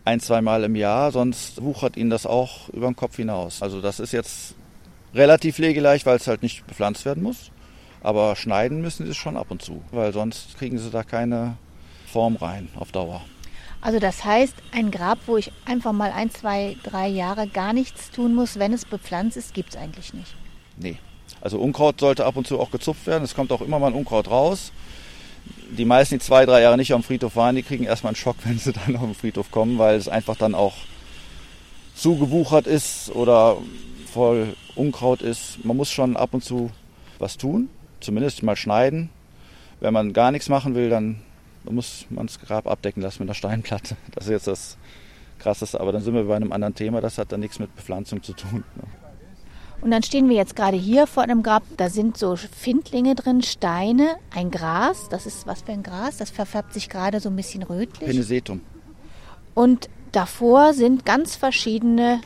Ein, 0.03 0.19
zweimal 0.19 0.63
im 0.63 0.75
Jahr, 0.75 1.11
sonst 1.11 1.63
wuchert 1.63 1.95
ihnen 1.95 2.09
das 2.09 2.25
auch 2.25 2.69
über 2.69 2.87
den 2.87 2.95
Kopf 2.95 3.15
hinaus. 3.15 3.61
Also 3.61 3.81
das 3.81 3.99
ist 3.99 4.11
jetzt 4.11 4.55
relativ 5.15 5.55
pflegeleicht, 5.55 6.05
weil 6.05 6.17
es 6.17 6.27
halt 6.27 6.43
nicht 6.43 6.67
bepflanzt 6.67 7.05
werden 7.05 7.23
muss. 7.23 7.50
Aber 8.03 8.35
schneiden 8.35 8.81
müssen 8.81 9.05
sie 9.05 9.11
es 9.11 9.17
schon 9.17 9.37
ab 9.37 9.47
und 9.49 9.61
zu, 9.61 9.81
weil 9.91 10.11
sonst 10.11 10.57
kriegen 10.57 10.79
sie 10.79 10.89
da 10.89 11.03
keine 11.03 11.55
Form 12.07 12.35
rein 12.35 12.67
auf 12.75 12.91
Dauer. 12.91 13.21
Also 13.79 13.99
das 13.99 14.23
heißt, 14.23 14.53
ein 14.71 14.91
Grab, 14.91 15.19
wo 15.25 15.37
ich 15.37 15.51
einfach 15.65 15.91
mal 15.91 16.11
ein, 16.11 16.29
zwei, 16.29 16.77
drei 16.83 17.07
Jahre 17.07 17.47
gar 17.47 17.73
nichts 17.73 18.11
tun 18.11 18.35
muss, 18.35 18.59
wenn 18.59 18.73
es 18.73 18.85
bepflanzt 18.85 19.37
ist, 19.37 19.53
gibt 19.53 19.71
es 19.71 19.75
eigentlich 19.75 20.13
nicht. 20.13 20.35
Nee. 20.77 20.97
Also 21.41 21.57
Unkraut 21.57 21.99
sollte 21.99 22.25
ab 22.25 22.37
und 22.37 22.45
zu 22.45 22.59
auch 22.59 22.69
gezupft 22.69 23.07
werden. 23.07 23.23
Es 23.23 23.33
kommt 23.33 23.51
auch 23.51 23.61
immer 23.61 23.79
mal 23.79 23.87
ein 23.87 23.95
Unkraut 23.95 24.29
raus. 24.29 24.71
Die 25.71 25.85
meisten, 25.85 26.15
die 26.15 26.19
zwei, 26.19 26.45
drei 26.45 26.61
Jahre 26.61 26.77
nicht 26.77 26.93
am 26.93 27.01
Friedhof 27.01 27.35
waren, 27.35 27.55
die 27.55 27.63
kriegen 27.63 27.85
erstmal 27.85 28.11
einen 28.11 28.17
Schock, 28.17 28.35
wenn 28.43 28.59
sie 28.59 28.73
dann 28.73 28.95
auf 28.95 29.03
den 29.03 29.15
Friedhof 29.15 29.49
kommen, 29.49 29.79
weil 29.79 29.95
es 29.95 30.07
einfach 30.07 30.35
dann 30.35 30.53
auch 30.53 30.75
zugewuchert 31.95 32.67
ist 32.67 33.09
oder 33.11 33.57
voll 34.11 34.55
Unkraut 34.75 35.21
ist. 35.21 35.63
Man 35.65 35.77
muss 35.77 35.91
schon 35.91 36.17
ab 36.17 36.33
und 36.33 36.43
zu 36.43 36.69
was 37.17 37.37
tun 37.37 37.69
zumindest 38.01 38.43
mal 38.43 38.55
schneiden. 38.55 39.09
Wenn 39.79 39.93
man 39.93 40.13
gar 40.13 40.31
nichts 40.31 40.49
machen 40.49 40.75
will, 40.75 40.89
dann 40.89 41.21
muss 41.63 42.05
man 42.09 42.27
das 42.27 42.39
Grab 42.39 42.67
abdecken 42.67 43.01
lassen 43.01 43.23
mit 43.23 43.29
einer 43.29 43.35
Steinplatte. 43.35 43.95
Das 44.13 44.25
ist 44.25 44.31
jetzt 44.31 44.47
das 44.47 44.77
Krasseste. 45.39 45.79
Aber 45.79 45.91
dann 45.91 46.01
sind 46.01 46.13
wir 46.13 46.23
bei 46.23 46.35
einem 46.35 46.51
anderen 46.51 46.75
Thema. 46.75 47.01
Das 47.01 47.17
hat 47.17 47.31
dann 47.31 47.39
nichts 47.39 47.59
mit 47.59 47.75
Bepflanzung 47.75 48.21
zu 48.21 48.33
tun. 48.33 48.63
Ne? 48.75 48.83
Und 49.81 49.89
dann 49.89 50.03
stehen 50.03 50.29
wir 50.29 50.35
jetzt 50.35 50.55
gerade 50.55 50.77
hier 50.77 51.07
vor 51.07 51.23
einem 51.23 51.41
Grab. 51.41 51.63
Da 51.77 51.89
sind 51.89 52.15
so 52.15 52.35
Findlinge 52.35 53.15
drin, 53.15 53.41
Steine, 53.41 54.15
ein 54.33 54.51
Gras. 54.51 55.09
Das 55.09 55.25
ist 55.25 55.47
was 55.47 55.63
für 55.63 55.71
ein 55.71 55.81
Gras? 55.81 56.17
Das 56.17 56.29
verfärbt 56.29 56.73
sich 56.73 56.87
gerade 56.87 57.19
so 57.19 57.29
ein 57.29 57.35
bisschen 57.35 57.63
rötlich. 57.63 58.09
Penisetum. 58.09 58.61
Und 59.55 59.89
davor 60.11 60.73
sind 60.73 61.05
ganz 61.05 61.35
verschiedene 61.35 62.21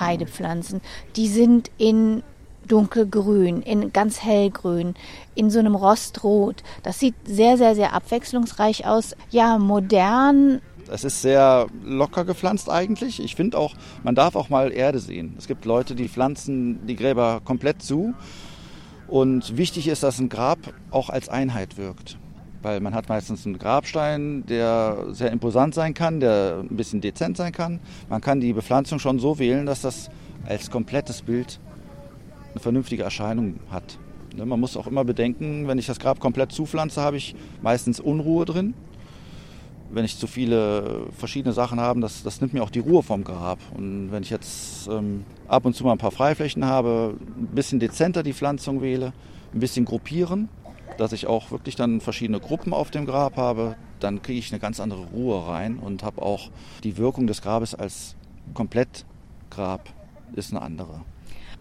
Heidepflanzen. 0.00 0.80
Die 1.16 1.28
sind 1.28 1.70
in 1.76 2.22
dunkelgrün, 2.66 3.62
in 3.62 3.92
ganz 3.92 4.22
hellgrün, 4.22 4.94
in 5.34 5.50
so 5.50 5.58
einem 5.58 5.74
Rostrot. 5.74 6.62
Das 6.82 6.98
sieht 6.98 7.14
sehr, 7.24 7.56
sehr, 7.56 7.74
sehr 7.74 7.92
abwechslungsreich 7.92 8.86
aus. 8.86 9.16
Ja, 9.30 9.58
modern. 9.58 10.60
Es 10.90 11.04
ist 11.04 11.22
sehr 11.22 11.66
locker 11.84 12.24
gepflanzt 12.24 12.70
eigentlich. 12.70 13.22
Ich 13.22 13.34
finde 13.34 13.58
auch, 13.58 13.74
man 14.04 14.14
darf 14.14 14.36
auch 14.36 14.48
mal 14.48 14.72
Erde 14.72 15.00
sehen. 15.00 15.34
Es 15.38 15.48
gibt 15.48 15.64
Leute, 15.64 15.94
die 15.94 16.08
pflanzen 16.08 16.86
die 16.86 16.96
Gräber 16.96 17.40
komplett 17.44 17.82
zu. 17.82 18.14
Und 19.08 19.56
wichtig 19.56 19.88
ist, 19.88 20.02
dass 20.02 20.18
ein 20.18 20.28
Grab 20.28 20.58
auch 20.90 21.10
als 21.10 21.28
Einheit 21.28 21.76
wirkt. 21.76 22.18
Weil 22.62 22.80
man 22.80 22.94
hat 22.94 23.08
meistens 23.08 23.46
einen 23.46 23.58
Grabstein, 23.58 24.44
der 24.46 25.06
sehr 25.10 25.30
imposant 25.30 25.74
sein 25.74 25.94
kann, 25.94 26.20
der 26.20 26.64
ein 26.68 26.76
bisschen 26.76 27.00
dezent 27.00 27.36
sein 27.36 27.52
kann. 27.52 27.80
Man 28.08 28.20
kann 28.20 28.40
die 28.40 28.52
Bepflanzung 28.52 28.98
schon 28.98 29.18
so 29.18 29.38
wählen, 29.38 29.66
dass 29.66 29.82
das 29.82 30.10
als 30.46 30.70
komplettes 30.70 31.22
Bild 31.22 31.60
eine 32.56 32.62
vernünftige 32.62 33.02
Erscheinung 33.02 33.60
hat. 33.70 33.98
Ne, 34.34 34.46
man 34.46 34.58
muss 34.58 34.76
auch 34.76 34.86
immer 34.86 35.04
bedenken, 35.04 35.68
wenn 35.68 35.78
ich 35.78 35.86
das 35.86 35.98
Grab 35.98 36.20
komplett 36.20 36.52
zupflanze, 36.52 37.02
habe 37.02 37.18
ich 37.18 37.34
meistens 37.62 38.00
Unruhe 38.00 38.46
drin. 38.46 38.72
Wenn 39.90 40.04
ich 40.04 40.16
zu 40.16 40.26
viele 40.26 41.06
verschiedene 41.16 41.52
Sachen 41.52 41.78
habe, 41.78 42.00
das, 42.00 42.22
das 42.22 42.40
nimmt 42.40 42.54
mir 42.54 42.62
auch 42.62 42.70
die 42.70 42.80
Ruhe 42.80 43.02
vom 43.02 43.24
Grab. 43.24 43.58
Und 43.76 44.10
wenn 44.10 44.22
ich 44.22 44.30
jetzt 44.30 44.88
ähm, 44.88 45.24
ab 45.46 45.66
und 45.66 45.76
zu 45.76 45.84
mal 45.84 45.92
ein 45.92 45.98
paar 45.98 46.10
Freiflächen 46.10 46.64
habe, 46.64 47.14
ein 47.36 47.54
bisschen 47.54 47.78
dezenter 47.78 48.22
die 48.22 48.32
Pflanzung 48.32 48.80
wähle, 48.80 49.12
ein 49.52 49.60
bisschen 49.60 49.84
gruppieren, 49.84 50.48
dass 50.96 51.12
ich 51.12 51.26
auch 51.26 51.50
wirklich 51.50 51.76
dann 51.76 52.00
verschiedene 52.00 52.40
Gruppen 52.40 52.72
auf 52.72 52.90
dem 52.90 53.04
Grab 53.04 53.36
habe, 53.36 53.76
dann 54.00 54.22
kriege 54.22 54.38
ich 54.38 54.50
eine 54.50 54.60
ganz 54.60 54.80
andere 54.80 55.04
Ruhe 55.04 55.46
rein 55.46 55.78
und 55.78 56.02
habe 56.02 56.22
auch 56.22 56.50
die 56.84 56.96
Wirkung 56.96 57.26
des 57.26 57.42
Grabes 57.42 57.74
als 57.74 58.16
Komplettgrab 58.54 59.92
ist 60.34 60.52
eine 60.52 60.62
andere. 60.62 61.02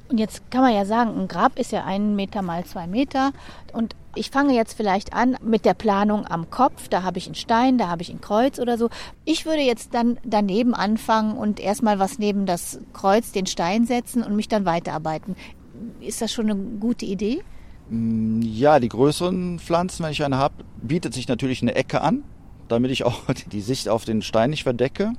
Und 0.07 0.19
jetzt 0.19 0.49
kann 0.51 0.61
man 0.61 0.73
ja 0.73 0.85
sagen, 0.85 1.19
ein 1.19 1.27
Grab 1.27 1.57
ist 1.57 1.71
ja 1.71 1.83
ein 1.83 2.15
Meter 2.15 2.41
mal 2.41 2.63
zwei 2.65 2.85
Meter. 2.85 3.31
Und 3.73 3.95
ich 4.13 4.29
fange 4.29 4.53
jetzt 4.53 4.73
vielleicht 4.73 5.13
an 5.13 5.35
mit 5.43 5.65
der 5.65 5.73
Planung 5.73 6.25
am 6.27 6.49
Kopf. 6.49 6.87
Da 6.89 7.03
habe 7.03 7.17
ich 7.17 7.25
einen 7.25 7.35
Stein, 7.35 7.77
da 7.77 7.87
habe 7.87 8.01
ich 8.01 8.09
ein 8.09 8.21
Kreuz 8.21 8.59
oder 8.59 8.77
so. 8.77 8.89
Ich 9.25 9.45
würde 9.45 9.61
jetzt 9.61 9.93
dann 9.93 10.17
daneben 10.23 10.73
anfangen 10.73 11.35
und 11.35 11.59
erstmal 11.59 11.99
was 11.99 12.19
neben 12.19 12.45
das 12.45 12.79
Kreuz, 12.93 13.31
den 13.31 13.45
Stein 13.45 13.85
setzen 13.85 14.23
und 14.23 14.35
mich 14.35 14.47
dann 14.47 14.65
weiterarbeiten. 14.65 15.35
Ist 15.99 16.21
das 16.21 16.31
schon 16.31 16.49
eine 16.49 16.55
gute 16.79 17.05
Idee? 17.05 17.43
Mm, 17.89 18.41
ja, 18.41 18.79
die 18.79 18.89
größeren 18.89 19.59
Pflanzen, 19.59 20.03
wenn 20.03 20.11
ich 20.11 20.23
eine 20.23 20.37
habe, 20.37 20.63
bietet 20.81 21.13
sich 21.13 21.27
natürlich 21.27 21.61
eine 21.61 21.75
Ecke 21.75 22.01
an, 22.01 22.23
damit 22.67 22.91
ich 22.91 23.03
auch 23.03 23.21
die 23.51 23.61
Sicht 23.61 23.89
auf 23.89 24.05
den 24.05 24.21
Stein 24.21 24.51
nicht 24.51 24.63
verdecke. 24.63 25.13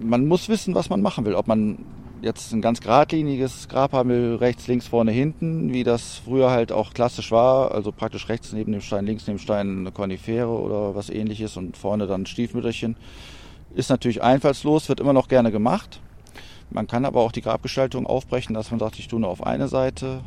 Man 0.00 0.26
muss 0.26 0.48
wissen, 0.48 0.74
was 0.74 0.90
man 0.90 1.02
machen 1.02 1.24
will. 1.24 1.34
Ob 1.34 1.46
man 1.46 1.78
jetzt 2.22 2.52
ein 2.52 2.62
ganz 2.62 2.80
geradliniges 2.80 3.68
Grab 3.68 3.92
haben 3.92 4.10
will, 4.10 4.34
rechts, 4.36 4.66
links, 4.66 4.86
vorne, 4.86 5.12
hinten, 5.12 5.72
wie 5.72 5.84
das 5.84 6.22
früher 6.24 6.50
halt 6.50 6.72
auch 6.72 6.94
klassisch 6.94 7.30
war, 7.30 7.72
also 7.72 7.92
praktisch 7.92 8.28
rechts 8.28 8.52
neben 8.52 8.72
dem 8.72 8.80
Stein, 8.80 9.06
links 9.06 9.26
neben 9.26 9.38
dem 9.38 9.42
Stein 9.42 9.78
eine 9.78 9.92
Konifere 9.92 10.48
oder 10.48 10.94
was 10.94 11.10
ähnliches 11.10 11.56
und 11.56 11.76
vorne 11.76 12.06
dann 12.06 12.22
ein 12.22 12.26
Stiefmütterchen, 12.26 12.96
ist 13.74 13.90
natürlich 13.90 14.22
einfallslos, 14.22 14.88
wird 14.88 15.00
immer 15.00 15.12
noch 15.12 15.28
gerne 15.28 15.50
gemacht. 15.50 16.00
Man 16.70 16.86
kann 16.86 17.04
aber 17.04 17.20
auch 17.20 17.32
die 17.32 17.42
Grabgestaltung 17.42 18.06
aufbrechen, 18.06 18.54
dass 18.54 18.70
man 18.70 18.80
sagt, 18.80 18.98
ich 18.98 19.08
tue 19.08 19.20
nur 19.20 19.30
auf 19.30 19.46
eine 19.46 19.68
Seite 19.68 20.20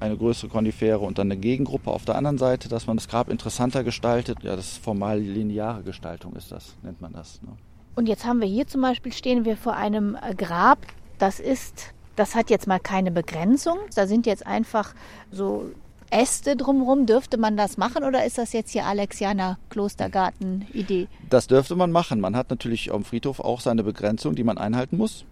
eine 0.00 0.16
größere 0.16 0.50
Konifere 0.50 0.98
und 0.98 1.18
dann 1.18 1.30
eine 1.30 1.40
Gegengruppe 1.40 1.90
auf 1.90 2.04
der 2.04 2.16
anderen 2.16 2.38
Seite, 2.38 2.68
dass 2.68 2.86
man 2.86 2.96
das 2.96 3.08
Grab 3.08 3.30
interessanter 3.30 3.84
gestaltet. 3.84 4.42
Ja, 4.42 4.56
das 4.56 4.76
formal 4.76 5.20
lineare 5.20 5.82
Gestaltung 5.82 6.34
ist 6.36 6.52
das, 6.52 6.74
nennt 6.82 7.00
man 7.00 7.12
das. 7.12 7.40
Ne? 7.42 7.48
Und 7.94 8.08
jetzt 8.08 8.26
haben 8.26 8.40
wir 8.40 8.48
hier 8.48 8.66
zum 8.66 8.82
Beispiel, 8.82 9.12
stehen 9.12 9.44
wir 9.44 9.56
vor 9.56 9.74
einem 9.74 10.16
Grab, 10.36 10.78
das 11.18 11.40
ist, 11.40 11.94
das 12.16 12.34
hat 12.34 12.50
jetzt 12.50 12.66
mal 12.66 12.78
keine 12.80 13.10
Begrenzung. 13.10 13.78
Da 13.94 14.06
sind 14.06 14.26
jetzt 14.26 14.46
einfach 14.46 14.94
so 15.30 15.70
Äste 16.10 16.56
drumherum. 16.56 17.06
Dürfte 17.06 17.36
man 17.36 17.56
das 17.56 17.76
machen 17.76 18.04
oder 18.04 18.24
ist 18.24 18.38
das 18.38 18.52
jetzt 18.52 18.70
hier 18.70 18.86
Alexianer 18.86 19.58
Klostergarten-Idee? 19.70 21.08
Das 21.28 21.46
dürfte 21.46 21.76
man 21.76 21.90
machen. 21.90 22.20
Man 22.20 22.36
hat 22.36 22.50
natürlich 22.50 22.92
am 22.92 23.04
Friedhof 23.04 23.40
auch 23.40 23.60
seine 23.60 23.82
Begrenzung, 23.82 24.34
die 24.34 24.44
man 24.44 24.58
einhalten 24.58 24.96
muss. 24.96 25.24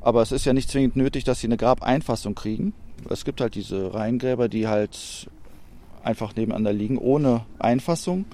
Aber 0.00 0.22
es 0.22 0.32
ist 0.32 0.46
ja 0.46 0.52
nicht 0.52 0.70
zwingend 0.70 0.96
nötig, 0.96 1.24
dass 1.24 1.40
sie 1.40 1.46
eine 1.46 1.56
Grabeinfassung 1.56 2.34
kriegen. 2.34 2.72
Es 3.08 3.24
gibt 3.24 3.40
halt 3.40 3.54
diese 3.54 3.92
Reihengräber, 3.94 4.48
die 4.48 4.66
halt 4.66 5.28
einfach 6.02 6.34
nebeneinander 6.34 6.72
liegen, 6.72 6.98
ohne 6.98 7.44
Einfassung. 7.58 8.24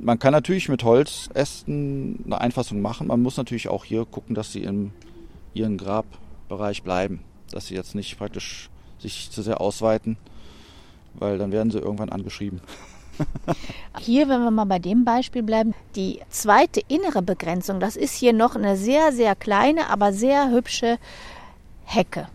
Man 0.00 0.18
kann 0.18 0.32
natürlich 0.32 0.68
mit 0.68 0.84
Holzästen 0.84 2.22
eine 2.24 2.40
Einfassung 2.40 2.80
machen. 2.80 3.08
Man 3.08 3.22
muss 3.22 3.36
natürlich 3.36 3.68
auch 3.68 3.84
hier 3.84 4.04
gucken, 4.04 4.34
dass 4.34 4.52
sie 4.52 4.62
im 4.62 4.92
ihren 5.58 5.76
Grabbereich 5.76 6.82
bleiben, 6.82 7.20
dass 7.50 7.66
sie 7.66 7.74
jetzt 7.74 7.94
nicht 7.94 8.18
praktisch 8.18 8.70
sich 8.98 9.30
zu 9.30 9.42
sehr 9.42 9.60
ausweiten, 9.60 10.16
weil 11.14 11.38
dann 11.38 11.52
werden 11.52 11.70
sie 11.70 11.78
irgendwann 11.78 12.10
angeschrieben. 12.10 12.60
Hier, 13.98 14.28
wenn 14.28 14.42
wir 14.42 14.50
mal 14.50 14.64
bei 14.64 14.78
dem 14.78 15.04
Beispiel 15.04 15.42
bleiben, 15.42 15.74
die 15.96 16.20
zweite 16.28 16.80
innere 16.88 17.22
Begrenzung, 17.22 17.80
das 17.80 17.96
ist 17.96 18.14
hier 18.14 18.32
noch 18.32 18.54
eine 18.54 18.76
sehr, 18.76 19.12
sehr 19.12 19.34
kleine, 19.34 19.90
aber 19.90 20.12
sehr 20.12 20.50
hübsche 20.50 20.98
Hecke. 21.84 22.28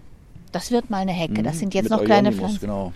Das 0.52 0.72
wird 0.72 0.90
mal 0.90 0.98
eine 0.98 1.14
Hecke. 1.14 1.42
Das 1.42 1.56
mhm, 1.56 1.60
sind 1.60 1.74
jetzt 1.74 1.90
noch 1.90 2.04
kleine 2.04 2.34
Pflanzen. 2.34 2.60
Genau. 2.60 2.92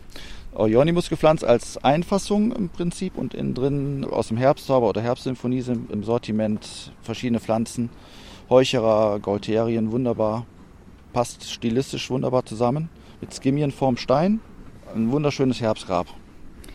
Euonymus 0.53 1.09
gepflanzt 1.09 1.45
als 1.45 1.77
Einfassung 1.77 2.51
im 2.51 2.69
Prinzip 2.69 3.17
und 3.17 3.33
innen 3.33 3.53
drin 3.53 4.05
aus 4.09 4.29
dem 4.29 4.37
Herbstzauber 4.37 4.89
oder 4.89 5.01
Herbstsymphonie 5.01 5.61
sind 5.61 5.91
im 5.91 6.03
Sortiment 6.03 6.91
verschiedene 7.03 7.39
Pflanzen 7.39 7.89
Heucherer, 8.49 9.19
Gaulterien, 9.19 9.91
wunderbar. 9.91 10.45
Passt 11.11 11.49
stilistisch 11.49 12.09
wunderbar 12.09 12.45
zusammen. 12.45 12.89
Mit 13.19 13.33
Skimien 13.33 13.71
vorm 13.71 13.97
Stein. 13.97 14.39
Ein 14.95 15.11
wunderschönes 15.11 15.59
Herbstgrab. 15.59 16.07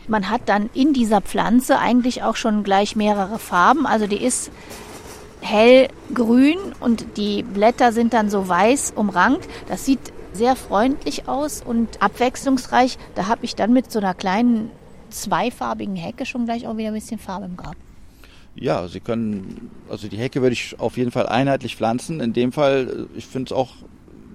Man 0.07 0.29
hat 0.29 0.41
dann 0.45 0.69
in 0.75 0.93
dieser 0.93 1.21
Pflanze 1.21 1.79
eigentlich 1.79 2.21
auch 2.21 2.35
schon 2.35 2.63
gleich 2.63 2.95
mehrere 2.95 3.39
Farben. 3.39 3.87
Also 3.87 4.05
die 4.05 4.23
ist 4.23 4.51
hellgrün 5.41 6.59
und 6.79 7.17
die 7.17 7.41
Blätter 7.41 7.91
sind 7.91 8.13
dann 8.13 8.29
so 8.29 8.47
weiß 8.47 8.93
umrankt. 8.95 9.47
Das 9.67 9.85
sieht 9.85 10.13
sehr 10.31 10.55
freundlich 10.55 11.27
aus 11.27 11.63
und 11.65 12.03
abwechslungsreich. 12.03 12.99
Da 13.15 13.27
habe 13.27 13.45
ich 13.45 13.55
dann 13.55 13.73
mit 13.73 13.91
so 13.91 13.97
einer 13.97 14.13
kleinen 14.13 14.69
zweifarbigen 15.09 15.95
Hecke 15.95 16.25
schon 16.25 16.45
gleich 16.45 16.67
auch 16.67 16.77
wieder 16.77 16.89
ein 16.89 16.93
bisschen 16.93 17.19
Farbe 17.19 17.45
im 17.45 17.57
Grab. 17.57 17.75
Ja, 18.55 18.87
Sie 18.87 18.99
können, 18.99 19.71
also 19.89 20.07
die 20.07 20.17
Hecke 20.17 20.41
würde 20.41 20.53
ich 20.53 20.79
auf 20.79 20.97
jeden 20.97 21.11
Fall 21.11 21.27
einheitlich 21.27 21.75
pflanzen. 21.75 22.19
In 22.19 22.33
dem 22.33 22.51
Fall, 22.51 23.07
ich 23.15 23.25
finde 23.25 23.47
es 23.47 23.51
auch, 23.51 23.71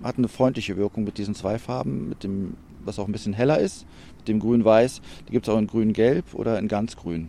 hat 0.03 0.19
eine 0.19 0.29
freundliche 0.29 0.77
Wirkung 0.77 1.05
mit 1.05 1.19
diesen 1.19 1.35
zwei 1.35 1.59
Farben, 1.59 2.09
mit 2.09 2.25
dem, 2.25 2.55
was 2.85 2.99
auch 2.99 3.07
ein 3.07 3.13
bisschen 3.13 3.33
heller 3.33 3.59
ist, 3.59 3.87
mit 4.19 4.29
dem 4.29 4.41
grün-weiß. 4.41 5.01
Die 5.29 5.33
gibt 5.33 5.47
es 5.47 5.55
auch 5.55 5.59
in 5.59 5.67
grün-gelb 5.67 6.35
oder 6.35 6.59
in 6.59 6.69
ganz 6.69 6.97
grün. 6.97 7.29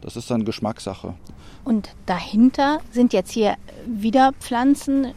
Das 0.00 0.16
ist 0.16 0.30
dann 0.30 0.44
Geschmackssache. 0.44 1.14
Und 1.64 1.90
dahinter 2.06 2.80
sind 2.90 3.12
jetzt 3.12 3.32
hier 3.32 3.54
wieder 3.86 4.32
Pflanzen, 4.40 5.12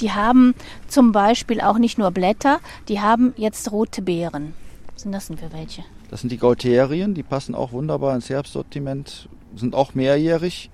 die 0.00 0.12
haben 0.12 0.54
zum 0.88 1.12
Beispiel 1.12 1.60
auch 1.60 1.78
nicht 1.78 1.98
nur 1.98 2.10
Blätter, 2.10 2.60
die 2.88 3.00
haben 3.00 3.34
jetzt 3.36 3.70
rote 3.70 4.02
Beeren. 4.02 4.54
Was 4.92 5.02
sind 5.02 5.12
das 5.12 5.28
denn 5.28 5.38
für 5.38 5.52
welche? 5.52 5.84
Das 6.10 6.20
sind 6.20 6.30
die 6.30 6.38
Gauterien, 6.38 7.14
die 7.14 7.22
passen 7.22 7.54
auch 7.54 7.72
wunderbar 7.72 8.14
ins 8.14 8.28
Herbstsortiment 8.28 9.28
sind 9.56 9.74
auch 9.74 9.94
mehrjährig 9.94 10.70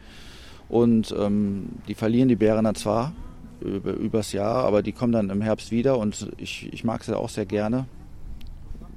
und 0.69 1.15
ähm, 1.19 1.71
die 1.89 1.95
verlieren 1.95 2.29
die 2.29 2.37
dann 2.37 2.75
zwar 2.75 3.13
über, 3.61 3.93
übers 3.93 4.33
Jahr, 4.33 4.65
aber 4.65 4.83
die 4.83 4.93
kommen 4.93 5.13
dann 5.13 5.31
im 5.31 5.43
Herbst 5.43 5.71
wieder 5.71 5.99
und 5.99 6.29
ich, 6.39 6.73
ich 6.73 6.85
mag 6.85 7.05
sie 7.05 7.17
auch 7.17 7.29
sehr 7.29 7.47
gerne. 7.47 7.87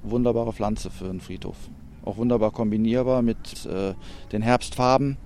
Wunderbare 0.03 0.53
Pflanze 0.53 0.89
für 0.89 1.05
einen 1.05 1.21
Friedhof. 1.21 1.57
Auch 2.03 2.17
wunderbar 2.17 2.51
kombinierbar 2.51 3.21
mit 3.21 3.65
äh, 3.65 3.93
den 4.31 4.41
Herbstfarben. 4.41 5.17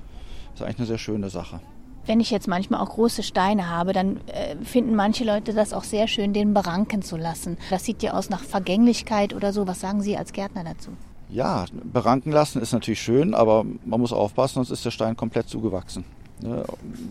Ist 0.53 0.61
eigentlich 0.61 0.77
eine 0.79 0.87
sehr 0.87 0.97
schöne 0.97 1.29
Sache. 1.29 1.61
Wenn 2.05 2.19
ich 2.19 2.29
jetzt 2.29 2.47
manchmal 2.47 2.81
auch 2.81 2.89
große 2.89 3.23
Steine 3.23 3.69
habe, 3.69 3.93
dann 3.93 4.17
äh, 4.27 4.55
finden 4.63 4.95
manche 4.95 5.23
Leute 5.23 5.53
das 5.53 5.73
auch 5.73 5.83
sehr 5.83 6.07
schön, 6.07 6.33
den 6.33 6.53
beranken 6.53 7.01
zu 7.01 7.17
lassen. 7.17 7.57
Das 7.69 7.83
sieht 7.83 8.03
ja 8.03 8.13
aus 8.13 8.29
nach 8.29 8.43
Vergänglichkeit 8.43 9.33
oder 9.33 9.53
so. 9.53 9.65
Was 9.67 9.79
sagen 9.79 10.01
Sie 10.01 10.15
als 10.15 10.31
Gärtner 10.31 10.63
dazu? 10.63 10.91
Ja, 11.29 11.65
beranken 11.83 12.31
lassen 12.31 12.61
ist 12.61 12.73
natürlich 12.73 13.01
schön, 13.01 13.33
aber 13.33 13.65
man 13.85 13.99
muss 13.99 14.13
aufpassen, 14.13 14.55
sonst 14.55 14.71
ist 14.71 14.85
der 14.85 14.91
Stein 14.91 15.17
komplett 15.17 15.49
zugewachsen. 15.49 16.05
Ne? 16.41 16.63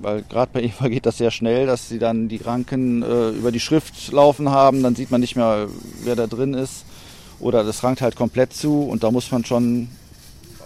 Weil 0.02 0.22
gerade 0.22 0.50
bei 0.52 0.62
Eva 0.64 0.88
geht 0.88 1.06
das 1.06 1.18
sehr 1.18 1.30
schnell, 1.30 1.66
dass 1.66 1.88
sie 1.88 1.98
dann 1.98 2.28
die 2.28 2.36
Ranken 2.36 3.02
äh, 3.02 3.30
über 3.30 3.52
die 3.52 3.60
Schrift 3.60 4.12
laufen 4.12 4.50
haben, 4.50 4.82
dann 4.82 4.94
sieht 4.94 5.10
man 5.10 5.20
nicht 5.20 5.36
mehr, 5.36 5.68
wer 6.02 6.16
da 6.16 6.26
drin 6.26 6.54
ist. 6.54 6.84
Oder 7.40 7.64
das 7.64 7.82
rankt 7.82 8.00
halt 8.00 8.16
komplett 8.16 8.52
zu 8.52 8.82
und 8.84 9.02
da 9.02 9.10
muss 9.10 9.30
man 9.32 9.44
schon 9.44 9.88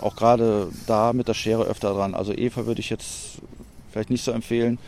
auch 0.01 0.15
gerade 0.15 0.69
da 0.87 1.13
mit 1.13 1.27
der 1.27 1.35
Schere 1.35 1.65
öfter 1.65 1.95
dran. 1.95 2.15
Also 2.15 2.33
Eva 2.33 2.67
würde 2.67 2.81
ich 2.81 2.91
jetzt 2.91 3.41
vielleicht 3.91 4.11
nicht 4.11 4.25
so 4.25 4.33
empfehlen. 4.33 4.79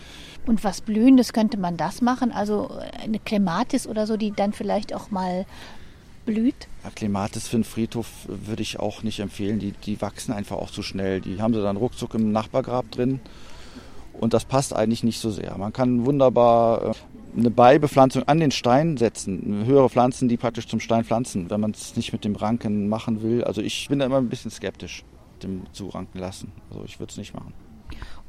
Und 0.46 0.62
was 0.64 0.80
Blühendes 0.80 1.32
könnte 1.32 1.58
man 1.58 1.76
das 1.76 2.00
machen? 2.00 2.32
Also 2.32 2.70
eine 3.02 3.18
Klematis 3.18 3.86
oder 3.86 4.06
so, 4.06 4.16
die 4.16 4.32
dann 4.32 4.52
vielleicht 4.52 4.94
auch 4.94 5.10
mal 5.10 5.46
blüht? 6.24 6.68
Ja, 6.84 6.90
für 7.46 7.56
einen 7.56 7.64
Friedhof 7.64 8.06
würde 8.26 8.62
ich 8.62 8.78
auch 8.78 9.02
nicht 9.02 9.20
empfehlen. 9.20 9.58
Die, 9.58 9.72
die 9.72 10.00
wachsen 10.00 10.32
einfach 10.32 10.56
auch 10.56 10.70
zu 10.70 10.82
schnell. 10.82 11.20
Die 11.20 11.40
haben 11.40 11.54
sie 11.54 11.62
dann 11.62 11.76
ruckzuck 11.76 12.14
im 12.14 12.32
Nachbargrab 12.32 12.90
drin. 12.90 13.20
Und 14.12 14.34
das 14.34 14.44
passt 14.44 14.74
eigentlich 14.74 15.02
nicht 15.02 15.18
so 15.18 15.30
sehr. 15.30 15.56
Man 15.56 15.72
kann 15.72 16.04
wunderbar 16.04 16.90
äh, 16.90 16.92
eine 17.38 17.50
Beibepflanzung 17.50 18.24
an 18.24 18.38
den 18.38 18.50
Stein 18.50 18.96
setzen. 18.96 19.64
Höhere 19.64 19.88
Pflanzen, 19.88 20.28
die 20.28 20.36
praktisch 20.36 20.66
zum 20.66 20.80
Stein 20.80 21.04
pflanzen, 21.04 21.48
wenn 21.48 21.60
man 21.60 21.70
es 21.70 21.96
nicht 21.96 22.12
mit 22.12 22.24
dem 22.24 22.36
Ranken 22.36 22.88
machen 22.88 23.22
will. 23.22 23.44
Also 23.44 23.62
ich 23.62 23.88
bin 23.88 23.98
da 23.98 24.06
immer 24.06 24.18
ein 24.18 24.28
bisschen 24.28 24.50
skeptisch, 24.50 25.04
dem 25.42 25.62
zu 25.72 25.88
ranken 25.88 26.18
lassen. 26.18 26.52
Also 26.70 26.84
ich 26.84 26.98
würde 27.00 27.10
es 27.10 27.16
nicht 27.16 27.34
machen. 27.34 27.54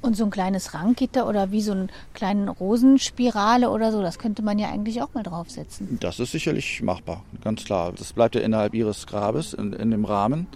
Und 0.01 0.17
so 0.17 0.23
ein 0.23 0.31
kleines 0.31 0.73
Ranggitter 0.73 1.27
oder 1.27 1.51
wie 1.51 1.61
so 1.61 1.73
eine 1.73 1.87
kleine 2.13 2.49
Rosenspirale 2.49 3.69
oder 3.69 3.91
so, 3.91 4.01
das 4.01 4.17
könnte 4.17 4.41
man 4.41 4.57
ja 4.57 4.69
eigentlich 4.69 5.01
auch 5.01 5.13
mal 5.13 5.21
draufsetzen. 5.21 5.99
Das 5.99 6.19
ist 6.19 6.31
sicherlich 6.31 6.81
machbar, 6.81 7.23
ganz 7.43 7.65
klar. 7.65 7.93
Das 7.95 8.11
bleibt 8.13 8.33
ja 8.33 8.41
innerhalb 8.41 8.73
ihres 8.73 9.05
Grabes, 9.05 9.53
in, 9.53 9.73
in 9.73 9.91
dem 9.91 10.05
Rahmen. 10.05 10.47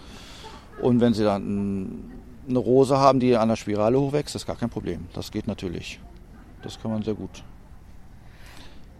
Und 0.81 0.99
wenn 0.99 1.13
sie 1.13 1.23
dann 1.23 2.11
eine 2.49 2.59
Rose 2.59 2.97
haben, 2.97 3.19
die 3.19 3.35
an 3.35 3.49
der 3.49 3.55
Spirale 3.55 3.99
hochwächst, 3.99 4.35
ist 4.35 4.47
gar 4.47 4.55
kein 4.55 4.69
Problem. 4.69 5.05
Das 5.13 5.31
geht 5.31 5.47
natürlich. 5.47 5.99
Das 6.63 6.81
kann 6.81 6.91
man 6.91 7.03
sehr 7.03 7.13
gut. 7.13 7.43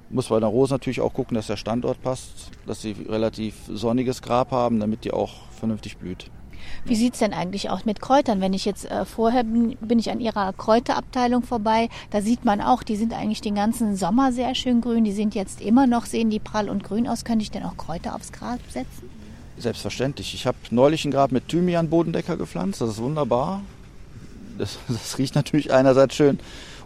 Muss 0.09 0.27
bei 0.27 0.39
der 0.39 0.49
Rose 0.49 0.73
natürlich 0.73 1.01
auch 1.01 1.13
gucken, 1.13 1.35
dass 1.35 1.47
der 1.47 1.57
Standort 1.57 2.01
passt, 2.01 2.51
dass 2.67 2.81
sie 2.81 2.91
relativ 3.09 3.55
sonniges 3.67 4.21
Grab 4.21 4.51
haben, 4.51 4.79
damit 4.79 5.03
die 5.03 5.11
auch 5.11 5.49
vernünftig 5.49 5.97
blüht. 5.97 6.29
Wie 6.85 6.95
sieht 6.95 7.13
es 7.13 7.19
denn 7.19 7.33
eigentlich 7.33 7.69
aus 7.69 7.85
mit 7.85 8.01
Kräutern? 8.01 8.41
Wenn 8.41 8.53
ich 8.53 8.65
jetzt 8.65 8.89
äh, 8.89 9.05
vorher 9.05 9.43
bin, 9.43 9.77
bin 9.81 9.99
ich 9.99 10.11
an 10.11 10.19
ihrer 10.19 10.53
Kräuterabteilung 10.53 11.43
vorbei, 11.43 11.89
da 12.11 12.21
sieht 12.21 12.45
man 12.45 12.61
auch, 12.61 12.83
die 12.83 12.95
sind 12.95 13.13
eigentlich 13.13 13.41
den 13.41 13.55
ganzen 13.55 13.95
Sommer 13.95 14.31
sehr 14.31 14.55
schön 14.55 14.81
grün. 14.81 15.03
Die 15.03 15.11
sind 15.11 15.35
jetzt 15.35 15.61
immer 15.61 15.87
noch, 15.87 16.05
sehen 16.05 16.29
die 16.29 16.39
prall 16.39 16.69
und 16.69 16.83
grün 16.83 17.07
aus. 17.07 17.25
Könnte 17.25 17.43
ich 17.43 17.51
denn 17.51 17.63
auch 17.63 17.77
Kräuter 17.77 18.15
aufs 18.15 18.31
Grab 18.31 18.59
setzen? 18.69 19.09
Selbstverständlich. 19.57 20.33
Ich 20.33 20.45
habe 20.45 20.57
neulich 20.69 21.05
ein 21.05 21.11
Grab 21.11 21.31
mit 21.31 21.47
Thymian-Bodendecker 21.47 22.37
gepflanzt. 22.37 22.81
Das 22.81 22.89
ist 22.89 23.01
wunderbar. 23.01 23.61
Das, 24.57 24.77
das, 24.87 25.17
riecht 25.17 25.35
natürlich 25.35 25.71
einerseits 25.71 26.15
schön. 26.15 26.39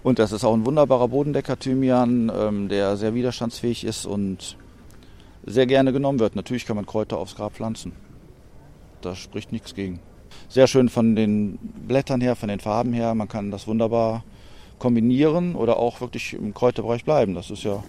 Und 0.03 0.19
das 0.19 0.31
ist 0.31 0.43
auch 0.43 0.53
ein 0.53 0.65
wunderbarer 0.65 1.09
Bodendecker 1.09 1.59
Thymian, 1.59 2.31
ähm, 2.33 2.69
der 2.69 2.95
sehr 2.95 3.13
widerstandsfähig 3.13 3.83
ist 3.83 4.05
und 4.05 4.55
sehr 5.45 5.65
gerne 5.65 5.91
genommen 5.91 6.19
wird. 6.19 6.35
Natürlich 6.35 6.65
kann 6.65 6.75
man 6.75 6.85
Kräuter 6.85 7.17
aufs 7.17 7.35
Grab 7.35 7.53
pflanzen. 7.53 7.91
Da 9.01 9.15
spricht 9.15 9.51
nichts 9.51 9.75
gegen. 9.75 9.99
Sehr 10.47 10.67
schön 10.67 10.89
von 10.89 11.15
den 11.15 11.57
Blättern 11.57 12.21
her, 12.21 12.35
von 12.35 12.49
den 12.49 12.59
Farben 12.59 12.93
her. 12.93 13.13
Man 13.15 13.27
kann 13.27 13.51
das 13.51 13.67
wunderbar 13.67 14.23
kombinieren 14.77 15.55
oder 15.55 15.77
auch 15.77 16.01
wirklich 16.01 16.33
im 16.33 16.53
Kräuterbereich 16.53 17.05
bleiben. 17.05 17.35
Das 17.35 17.49
ist 17.51 17.63
ja, 17.63 17.83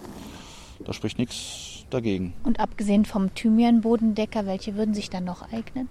da 0.85 0.93
spricht 0.93 1.17
nichts 1.17 1.85
dagegen. 1.89 2.33
Und 2.43 2.59
abgesehen 2.59 3.05
vom 3.05 3.33
Thymian-Bodendecker, 3.33 4.45
welche 4.45 4.75
würden 4.75 4.93
sich 4.93 5.09
dann 5.09 5.23
noch 5.23 5.51
eignen? 5.51 5.87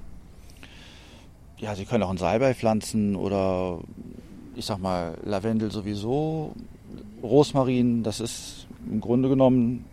Ja, 1.58 1.74
Sie 1.74 1.84
können 1.84 2.02
auch 2.02 2.08
einen 2.08 2.18
Salbei 2.18 2.54
pflanzen 2.54 3.16
oder 3.16 3.78
ich 4.56 4.64
sag 4.64 4.78
mal 4.78 5.16
Lavendel 5.24 5.70
sowieso. 5.70 6.54
Rosmarin, 7.22 8.02
das 8.02 8.20
ist 8.20 8.66
im 8.90 9.00
Grunde 9.00 9.28
genommen 9.28 9.84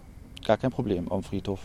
gar 0.46 0.57
kein 0.57 0.72
Problem 0.72 1.12
am 1.12 1.24
Friedhof. 1.24 1.60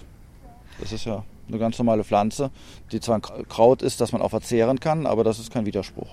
Das 0.81 0.93
ist 0.93 1.05
ja 1.05 1.25
eine 1.53 1.61
ganz 1.61 1.79
normale 1.79 2.05
Pflanze, 2.05 2.51
die 2.91 3.01
zwar 3.01 3.17
ein 3.17 3.23
Kraut 3.49 3.83
ist, 3.83 4.01
das 4.01 4.13
man 4.13 4.23
auch 4.23 4.31
verzehren 4.31 4.81
kann, 4.81 5.07
aber 5.07 5.25
das 5.25 5.39
ist 5.39 5.53
kein 5.53 5.67
Widerspruch. 5.67 6.09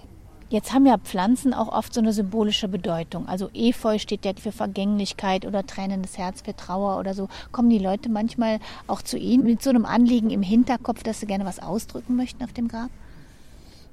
Jetzt 0.52 0.74
haben 0.74 0.88
ja 0.88 0.98
Pflanzen 0.98 1.54
auch 1.54 1.72
oft 1.72 1.94
so 1.94 2.02
eine 2.02 2.12
symbolische 2.12 2.68
Bedeutung. 2.68 3.28
Also 3.28 3.52
Efeu 3.54 4.00
steht 4.00 4.26
ja 4.26 4.32
für 4.36 4.52
Vergänglichkeit 4.52 5.46
oder 5.46 5.64
tränendes 5.64 6.18
Herz 6.18 6.42
für 6.42 6.56
Trauer 6.56 6.98
oder 7.00 7.14
so. 7.14 7.28
Kommen 7.52 7.70
die 7.70 7.78
Leute 7.78 8.10
manchmal 8.10 8.60
auch 8.88 9.04
zu 9.04 9.20
Ihnen 9.20 9.44
mit 9.44 9.62
so 9.62 9.70
einem 9.70 9.86
Anliegen 9.86 10.32
im 10.32 10.42
Hinterkopf, 10.42 11.04
dass 11.04 11.20
sie 11.20 11.28
gerne 11.28 11.46
was 11.46 11.60
ausdrücken 11.60 12.16
möchten 12.16 12.44
auf 12.44 12.52
dem 12.52 12.68
Grab? 12.68 12.90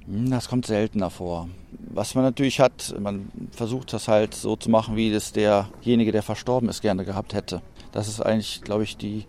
Hm, 0.07 0.31
das 0.31 0.49
kommt 0.49 0.65
seltener 0.65 1.11
vor. 1.11 1.47
Was 1.91 2.15
man 2.15 2.23
natürlich 2.23 2.59
hat, 2.59 2.95
man 2.99 3.29
versucht 3.51 3.93
das 3.93 4.07
halt 4.07 4.33
so 4.33 4.55
zu 4.55 4.71
machen, 4.71 4.95
wie 4.95 5.11
das 5.11 5.33
derjenige, 5.33 6.11
der 6.11 6.23
verstorben 6.23 6.69
ist, 6.69 6.81
gerne 6.81 7.05
gehabt 7.05 7.35
hätte. 7.35 7.61
Das 7.91 8.07
ist 8.07 8.19
eigentlich, 8.19 8.63
glaube 8.63 8.83
ich, 8.83 8.97
die, 8.97 9.25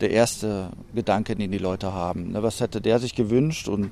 der 0.00 0.10
erste 0.10 0.70
Gedanke, 0.94 1.36
den 1.36 1.50
die 1.50 1.58
Leute 1.58 1.92
haben. 1.92 2.32
Ne, 2.32 2.42
was 2.42 2.60
hätte 2.60 2.80
der 2.80 2.98
sich 2.98 3.14
gewünscht? 3.14 3.68
Und 3.68 3.90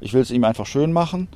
ich 0.00 0.12
will 0.12 0.22
es 0.22 0.30
ihm 0.30 0.44
einfach 0.44 0.66
schön 0.66 0.92
machen. 0.92 1.28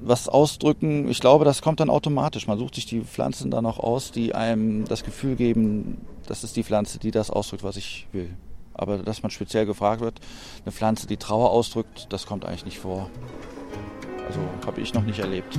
Was 0.00 0.28
ausdrücken, 0.28 1.08
ich 1.08 1.20
glaube, 1.20 1.44
das 1.44 1.60
kommt 1.60 1.80
dann 1.80 1.90
automatisch. 1.90 2.46
Man 2.46 2.58
sucht 2.58 2.76
sich 2.76 2.86
die 2.86 3.00
Pflanzen 3.00 3.50
dann 3.50 3.66
auch 3.66 3.78
aus, 3.78 4.12
die 4.12 4.34
einem 4.34 4.84
das 4.84 5.02
Gefühl 5.02 5.34
geben, 5.34 5.98
das 6.26 6.44
ist 6.44 6.56
die 6.56 6.62
Pflanze, 6.62 6.98
die 6.98 7.10
das 7.10 7.30
ausdrückt, 7.30 7.64
was 7.64 7.76
ich 7.76 8.06
will. 8.12 8.30
Aber 8.74 8.98
dass 8.98 9.22
man 9.22 9.30
speziell 9.30 9.66
gefragt 9.66 10.00
wird, 10.00 10.20
eine 10.64 10.72
Pflanze, 10.72 11.08
die 11.08 11.16
Trauer 11.16 11.50
ausdrückt, 11.50 12.06
das 12.10 12.26
kommt 12.26 12.44
eigentlich 12.44 12.64
nicht 12.64 12.78
vor. 12.78 13.10
Also 14.28 14.40
habe 14.66 14.80
ich 14.80 14.94
noch 14.94 15.02
nicht 15.02 15.18
erlebt. 15.18 15.58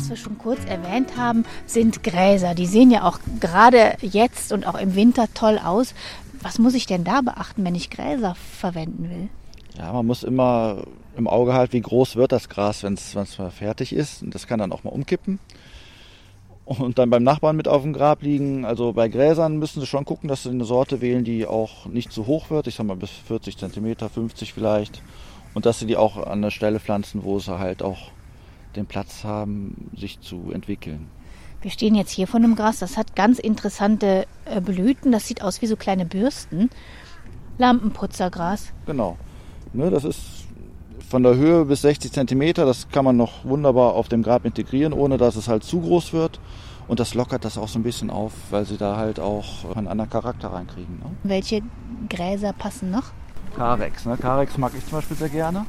Was 0.00 0.08
wir 0.08 0.16
schon 0.16 0.38
kurz 0.38 0.64
erwähnt 0.64 1.18
haben, 1.18 1.44
sind 1.66 2.02
Gräser. 2.02 2.54
Die 2.54 2.64
sehen 2.64 2.90
ja 2.90 3.06
auch 3.06 3.18
gerade 3.38 3.98
jetzt 4.00 4.50
und 4.50 4.66
auch 4.66 4.80
im 4.80 4.94
Winter 4.94 5.26
toll 5.34 5.60
aus. 5.62 5.94
Was 6.40 6.58
muss 6.58 6.72
ich 6.72 6.86
denn 6.86 7.04
da 7.04 7.20
beachten, 7.20 7.66
wenn 7.66 7.74
ich 7.74 7.90
Gräser 7.90 8.34
verwenden 8.34 9.10
will? 9.10 9.28
Ja, 9.76 9.92
man 9.92 10.06
muss 10.06 10.22
immer 10.22 10.84
im 11.18 11.28
Auge 11.28 11.52
halten, 11.52 11.74
wie 11.74 11.82
groß 11.82 12.16
wird 12.16 12.32
das 12.32 12.48
Gras, 12.48 12.82
wenn 12.82 12.94
es 12.94 13.14
mal 13.14 13.50
fertig 13.50 13.92
ist. 13.92 14.22
Und 14.22 14.34
das 14.34 14.46
kann 14.46 14.58
dann 14.58 14.72
auch 14.72 14.84
mal 14.84 14.90
umkippen 14.90 15.38
und 16.64 16.98
dann 16.98 17.10
beim 17.10 17.22
Nachbarn 17.22 17.56
mit 17.56 17.68
auf 17.68 17.82
dem 17.82 17.92
Grab 17.92 18.22
liegen. 18.22 18.64
Also 18.64 18.94
bei 18.94 19.08
Gräsern 19.08 19.58
müssen 19.58 19.80
Sie 19.80 19.86
schon 19.86 20.06
gucken, 20.06 20.28
dass 20.28 20.44
Sie 20.44 20.48
eine 20.48 20.64
Sorte 20.64 21.02
wählen, 21.02 21.24
die 21.24 21.44
auch 21.44 21.84
nicht 21.84 22.10
zu 22.10 22.26
hoch 22.26 22.48
wird. 22.48 22.68
Ich 22.68 22.76
sag 22.76 22.86
mal 22.86 22.96
bis 22.96 23.10
40 23.10 23.58
cm, 23.58 23.96
50 24.08 24.54
vielleicht. 24.54 25.02
Und 25.52 25.66
dass 25.66 25.78
Sie 25.78 25.86
die 25.86 25.98
auch 25.98 26.16
an 26.26 26.40
der 26.40 26.50
Stelle 26.50 26.80
pflanzen, 26.80 27.22
wo 27.22 27.38
sie 27.38 27.58
halt 27.58 27.82
auch 27.82 28.12
den 28.76 28.86
Platz 28.86 29.24
haben, 29.24 29.90
sich 29.96 30.20
zu 30.20 30.50
entwickeln. 30.52 31.08
Wir 31.62 31.70
stehen 31.70 31.94
jetzt 31.94 32.10
hier 32.10 32.26
vor 32.26 32.40
einem 32.40 32.56
Gras, 32.56 32.78
das 32.78 32.96
hat 32.96 33.14
ganz 33.14 33.38
interessante 33.38 34.26
äh, 34.46 34.60
Blüten. 34.60 35.12
Das 35.12 35.26
sieht 35.26 35.42
aus 35.42 35.60
wie 35.60 35.66
so 35.66 35.76
kleine 35.76 36.06
Bürsten. 36.06 36.70
Lampenputzergras. 37.58 38.72
Genau. 38.86 39.18
Ne, 39.74 39.90
das 39.90 40.04
ist 40.04 40.20
von 41.08 41.22
der 41.22 41.36
Höhe 41.36 41.66
bis 41.66 41.82
60 41.82 42.12
cm. 42.12 42.54
Das 42.54 42.88
kann 42.88 43.04
man 43.04 43.16
noch 43.16 43.44
wunderbar 43.44 43.94
auf 43.94 44.08
dem 44.08 44.22
Grab 44.22 44.46
integrieren, 44.46 44.92
ohne 44.92 45.18
dass 45.18 45.36
es 45.36 45.48
halt 45.48 45.62
zu 45.62 45.80
groß 45.80 46.12
wird. 46.12 46.40
Und 46.88 46.98
das 46.98 47.14
lockert 47.14 47.44
das 47.44 47.58
auch 47.58 47.68
so 47.68 47.78
ein 47.78 47.82
bisschen 47.82 48.10
auf, 48.10 48.32
weil 48.50 48.64
sie 48.64 48.76
da 48.76 48.96
halt 48.96 49.20
auch 49.20 49.76
einen 49.76 49.86
anderen 49.86 50.10
Charakter 50.10 50.48
reinkriegen. 50.48 50.98
Ne? 50.98 51.10
Welche 51.22 51.62
Gräser 52.08 52.52
passen 52.52 52.90
noch? 52.90 53.12
Carex. 53.54 54.06
Ne? 54.06 54.16
Carex 54.16 54.56
mag 54.56 54.72
ich 54.76 54.84
zum 54.84 54.98
Beispiel 54.98 55.16
sehr 55.16 55.28
gerne. 55.28 55.66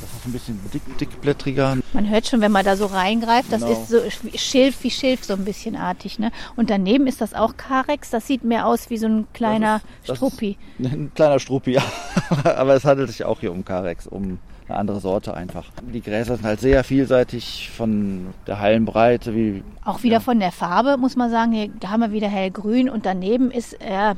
Das 0.00 0.10
ist 0.10 0.26
ein 0.26 0.32
bisschen 0.32 0.60
dick, 0.72 0.98
dickblättriger. 0.98 1.78
Man 1.92 2.08
hört 2.08 2.26
schon, 2.26 2.40
wenn 2.40 2.52
man 2.52 2.64
da 2.64 2.76
so 2.76 2.86
reingreift, 2.86 3.52
das 3.52 3.62
genau. 3.62 3.72
ist 3.72 3.88
so 3.88 3.98
Schilf 4.34 4.82
wie 4.82 4.90
Schilf, 4.90 5.24
so 5.24 5.34
ein 5.34 5.44
bisschen 5.44 5.76
artig. 5.76 6.18
Ne? 6.18 6.30
Und 6.56 6.70
daneben 6.70 7.06
ist 7.06 7.20
das 7.20 7.34
auch 7.34 7.56
Carex. 7.56 8.10
Das 8.10 8.26
sieht 8.26 8.44
mehr 8.44 8.66
aus 8.66 8.90
wie 8.90 8.98
so 8.98 9.06
ein 9.06 9.26
kleiner 9.32 9.80
das 9.80 9.82
ist, 9.82 10.08
das 10.08 10.16
Struppi. 10.18 10.58
Ein 10.78 11.12
kleiner 11.14 11.38
Struppi, 11.38 11.72
ja. 11.72 11.82
Aber 12.44 12.74
es 12.74 12.84
handelt 12.84 13.10
sich 13.10 13.24
auch 13.24 13.40
hier 13.40 13.52
um 13.52 13.64
Carex, 13.64 14.06
um 14.06 14.38
eine 14.68 14.78
andere 14.78 15.00
Sorte 15.00 15.34
einfach. 15.34 15.66
Die 15.92 16.00
Gräser 16.00 16.36
sind 16.36 16.44
halt 16.44 16.60
sehr 16.60 16.82
vielseitig 16.82 17.70
von 17.70 18.34
der 18.46 18.58
Hallenbreite. 18.58 19.34
Wie, 19.34 19.62
Auch 19.84 20.02
wieder 20.02 20.14
ja. 20.14 20.20
von 20.20 20.40
der 20.40 20.50
Farbe, 20.50 20.96
muss 20.96 21.14
man 21.14 21.30
sagen. 21.30 21.52
Hier 21.52 21.70
haben 21.86 22.00
wir 22.00 22.10
wieder 22.10 22.28
hellgrün 22.28 22.88
und 22.88 23.06
daneben 23.06 23.50
ist, 23.52 23.74
äh, 23.74 24.14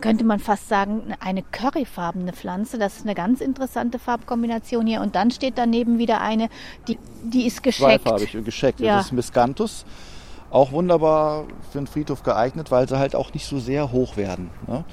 könnte 0.00 0.24
man 0.24 0.40
fast 0.40 0.68
sagen, 0.68 1.14
eine 1.20 1.42
curryfarbene 1.42 2.32
Pflanze. 2.32 2.78
Das 2.78 2.96
ist 2.96 3.04
eine 3.04 3.14
ganz 3.14 3.40
interessante 3.40 4.00
Farbkombination 4.00 4.86
hier. 4.86 5.00
Und 5.00 5.14
dann 5.14 5.30
steht 5.30 5.58
daneben 5.58 5.98
wieder 5.98 6.20
eine, 6.20 6.48
die, 6.88 6.98
die 7.22 7.46
ist 7.46 7.62
gescheckt. 7.62 8.02
Zweifarbig, 8.02 8.44
gescheckt. 8.44 8.80
Ja. 8.80 8.96
Das 8.96 9.06
ist 9.06 9.12
Miscanthus. 9.12 9.84
Auch 10.50 10.72
wunderbar 10.72 11.44
für 11.70 11.78
den 11.78 11.86
Friedhof 11.86 12.24
geeignet, 12.24 12.70
weil 12.70 12.88
sie 12.88 12.98
halt 12.98 13.14
auch 13.14 13.32
nicht 13.32 13.46
so 13.46 13.60
sehr 13.60 13.92
hoch 13.92 14.16
werden. 14.16 14.50
Ne? 14.66 14.84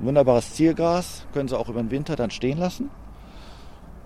Wunderbares 0.00 0.54
Ziergras, 0.54 1.26
können 1.32 1.48
sie 1.48 1.58
auch 1.58 1.68
über 1.68 1.80
den 1.80 1.90
Winter 1.90 2.16
dann 2.16 2.30
stehen 2.30 2.58
lassen 2.58 2.90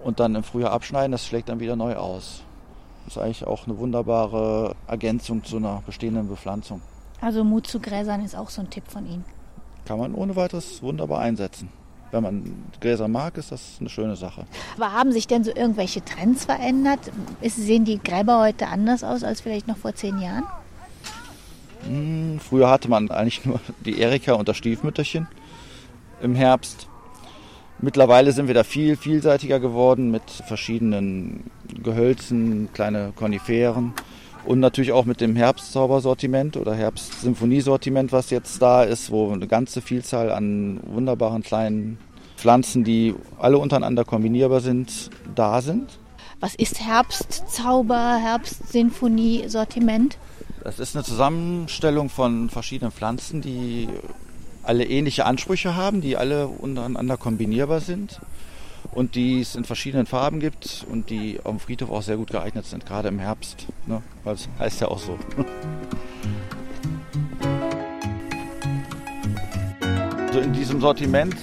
und 0.05 0.21
dann 0.21 0.35
im 0.35 0.45
Frühjahr 0.45 0.73
abschneiden, 0.73 1.13
das 1.13 1.27
schlägt 1.27 1.49
dann 1.49 1.61
wieder 1.61 1.77
neu 1.77 1.97
aus. 1.97 2.43
Das 3.05 3.17
ist 3.17 3.23
eigentlich 3.23 3.47
auch 3.47 3.67
eine 3.67 3.79
wunderbare 3.79 4.77
Ergänzung 4.87 5.43
zu 5.45 5.57
einer 5.57 5.83
bestehenden 5.87 6.29
Bepflanzung. 6.29 6.81
Also 7.21 7.43
Mut 7.43 7.67
zu 7.67 7.81
Gräsern 7.81 8.23
ist 8.25 8.37
auch 8.37 8.51
so 8.51 8.61
ein 8.61 8.71
Tipp 8.71 8.85
von 8.87 9.07
Ihnen. 9.07 9.25
Kann 9.87 9.99
man 9.99 10.15
ohne 10.15 10.37
weiteres 10.37 10.83
wunderbar 10.83 11.21
einsetzen. 11.21 11.69
Wenn 12.11 12.23
man 12.23 12.65
Gräser 12.81 13.09
mag, 13.09 13.37
ist 13.39 13.51
das 13.51 13.79
eine 13.81 13.89
schöne 13.89 14.15
Sache. 14.15 14.47
Aber 14.77 14.93
haben 14.93 15.11
sich 15.11 15.27
denn 15.27 15.43
so 15.43 15.51
irgendwelche 15.55 16.05
Trends 16.05 16.45
verändert? 16.45 17.01
Ist, 17.41 17.57
sehen 17.57 17.85
die 17.85 17.99
Gräber 17.99 18.41
heute 18.41 18.69
anders 18.69 19.03
aus 19.03 19.25
als 19.25 19.41
vielleicht 19.41 19.67
noch 19.67 19.79
vor 19.79 19.95
zehn 19.95 20.19
Jahren? 20.21 20.45
Hm, 21.87 22.39
früher 22.41 22.71
hatte 22.71 22.89
man 22.89 23.11
eigentlich 23.11 23.45
nur 23.45 23.59
die 23.85 23.99
Erika 23.99 24.35
und 24.35 24.49
das 24.49 24.57
Stiefmütterchen 24.57 25.27
im 26.23 26.35
Herbst. 26.35 26.89
Mittlerweile 27.85 28.33
sind 28.33 28.47
wir 28.47 28.55
da 28.55 28.65
viel 28.65 28.97
vielseitiger 28.97 29.61
geworden 29.61 30.11
mit 30.11 30.23
verschiedenen 30.31 31.51
Gehölzen, 31.83 32.71
kleine 32.73 33.13
Koniferen 33.15 33.93
und 34.47 34.59
natürlich 34.59 34.93
auch 34.93 35.05
mit 35.05 35.21
dem 35.21 35.37
Herbstzaubersortiment 35.37 36.57
oder 36.57 36.75
Herbstsymphoniesortiment, 36.75 38.11
was 38.11 38.31
jetzt 38.31 38.63
da 38.63 38.85
ist, 38.85 39.11
wo 39.11 39.31
eine 39.31 39.47
ganze 39.47 39.83
Vielzahl 39.83 40.33
an 40.33 40.81
wunderbaren 40.87 41.43
kleinen 41.43 41.99
Pflanzen, 42.39 42.85
die 42.85 43.15
alle 43.39 43.59
untereinander 43.59 44.07
kombinierbar 44.07 44.63
sind, 44.63 45.11
da 45.35 45.61
sind. 45.61 45.99
Was 46.41 46.55
ist 46.55 46.81
Herbstzauber, 46.81 48.17
Herbstsinfonie-Sortiment? 48.17 50.17
Das 50.63 50.79
ist 50.79 50.97
eine 50.97 51.05
Zusammenstellung 51.05 52.09
von 52.09 52.49
verschiedenen 52.49 52.93
Pflanzen, 52.93 53.43
die 53.43 53.89
alle 54.65 54.85
ähnliche 54.85 55.27
Ansprüche 55.27 55.75
haben, 55.75 56.01
die 56.01 56.17
alle 56.17 56.49
untereinander 56.49 57.17
kombinierbar 57.17 57.81
sind 57.81 58.21
und 58.93 59.15
die 59.15 59.41
es 59.41 59.57
in 59.57 59.65
verschiedenen 59.65 60.07
Farben 60.07 60.41
gibt 60.41 60.87
und 60.91 61.11
die 61.11 61.39
dem 61.47 61.59
Friedhof 61.59 61.91
auch 61.91 62.03
sehr 62.03 62.17
gut 62.17 62.31
geeignet 62.31 62.67
sind, 62.67 62.87
gerade 62.87 63.09
im 63.09 63.19
Herbst. 63.19 63.67
Ne? 63.87 64.03
Es 64.25 64.49
heißt 64.59 64.81
ja 64.81 64.89
auch 64.89 64.99
so. 64.99 65.19
Also 70.35 70.47
in 70.47 70.53
diesem 70.53 70.81
Sortiment 70.81 71.37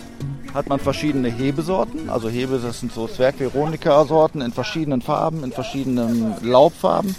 hat 0.54 0.68
man 0.68 0.78
verschiedene 0.78 1.30
Hebesorten. 1.30 2.10
Also 2.10 2.28
Hebe, 2.28 2.60
das 2.60 2.82
sind 2.82 2.92
so 2.92 3.08
Zwerg-Veronika-Sorten 3.08 4.42
in 4.42 4.52
verschiedenen 4.52 5.02
Farben, 5.02 5.46
in 5.46 5.54
verschiedenen 5.54 6.36
Laubfarben 6.44 7.16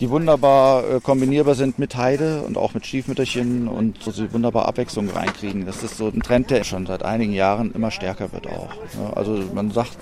die 0.00 0.10
wunderbar 0.10 0.88
äh, 0.88 1.00
kombinierbar 1.00 1.54
sind 1.54 1.78
mit 1.78 1.96
Heide 1.96 2.42
und 2.42 2.56
auch 2.56 2.74
mit 2.74 2.86
Stiefmütterchen 2.86 3.68
und 3.68 4.02
so 4.02 4.10
sie 4.10 4.32
wunderbar 4.32 4.66
Abwechslung 4.66 5.08
reinkriegen. 5.10 5.66
Das 5.66 5.82
ist 5.82 5.96
so 5.96 6.06
ein 6.08 6.22
Trend, 6.22 6.50
der 6.50 6.64
schon 6.64 6.86
seit 6.86 7.02
einigen 7.02 7.32
Jahren 7.32 7.72
immer 7.72 7.90
stärker 7.90 8.32
wird 8.32 8.46
auch. 8.46 8.70
Ja, 9.00 9.12
also 9.14 9.42
man 9.54 9.70
sagt 9.70 9.98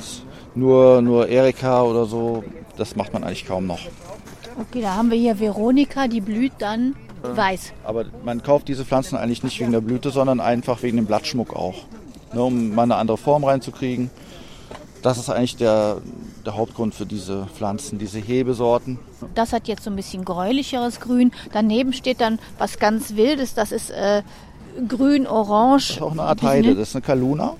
nur, 0.54 1.02
nur 1.02 1.28
Erika 1.28 1.82
oder 1.82 2.04
so, 2.04 2.44
das 2.76 2.96
macht 2.96 3.12
man 3.12 3.24
eigentlich 3.24 3.46
kaum 3.46 3.66
noch. 3.66 3.80
Okay, 4.58 4.80
da 4.80 4.94
haben 4.94 5.10
wir 5.10 5.18
hier 5.18 5.38
Veronika, 5.38 6.08
die 6.08 6.20
blüht 6.20 6.52
dann 6.58 6.94
weiß. 7.22 7.72
Aber 7.84 8.04
man 8.24 8.42
kauft 8.42 8.68
diese 8.68 8.84
Pflanzen 8.84 9.16
eigentlich 9.16 9.42
nicht 9.42 9.60
wegen 9.60 9.72
der 9.72 9.80
Blüte, 9.80 10.10
sondern 10.10 10.40
einfach 10.40 10.82
wegen 10.82 10.96
dem 10.96 11.06
Blattschmuck 11.06 11.54
auch. 11.54 11.84
Ne, 12.32 12.42
um 12.42 12.74
mal 12.74 12.82
eine 12.82 12.96
andere 12.96 13.16
Form 13.16 13.44
reinzukriegen. 13.44 14.10
Das 15.02 15.18
ist 15.18 15.30
eigentlich 15.30 15.56
der, 15.56 15.98
der 16.46 16.56
Hauptgrund 16.56 16.94
für 16.94 17.06
diese 17.06 17.46
Pflanzen, 17.46 17.98
diese 17.98 18.18
Hebesorten. 18.18 18.98
Das 19.34 19.52
hat 19.52 19.68
jetzt 19.68 19.84
so 19.84 19.90
ein 19.90 19.96
bisschen 19.96 20.24
gräulicheres 20.24 21.00
Grün. 21.00 21.32
Daneben 21.52 21.92
steht 21.92 22.20
dann 22.20 22.38
was 22.58 22.78
ganz 22.78 23.16
Wildes, 23.16 23.54
das 23.54 23.72
ist 23.72 23.90
äh, 23.90 24.22
grün-orange. 24.88 25.88
Das 25.88 25.96
ist 25.96 26.02
auch 26.02 26.12
eine 26.12 26.22
Art 26.22 26.42
Heide, 26.42 26.74
das 26.74 26.90
ist 26.90 26.96
eine 26.96 27.02
Kaluna, 27.02 27.56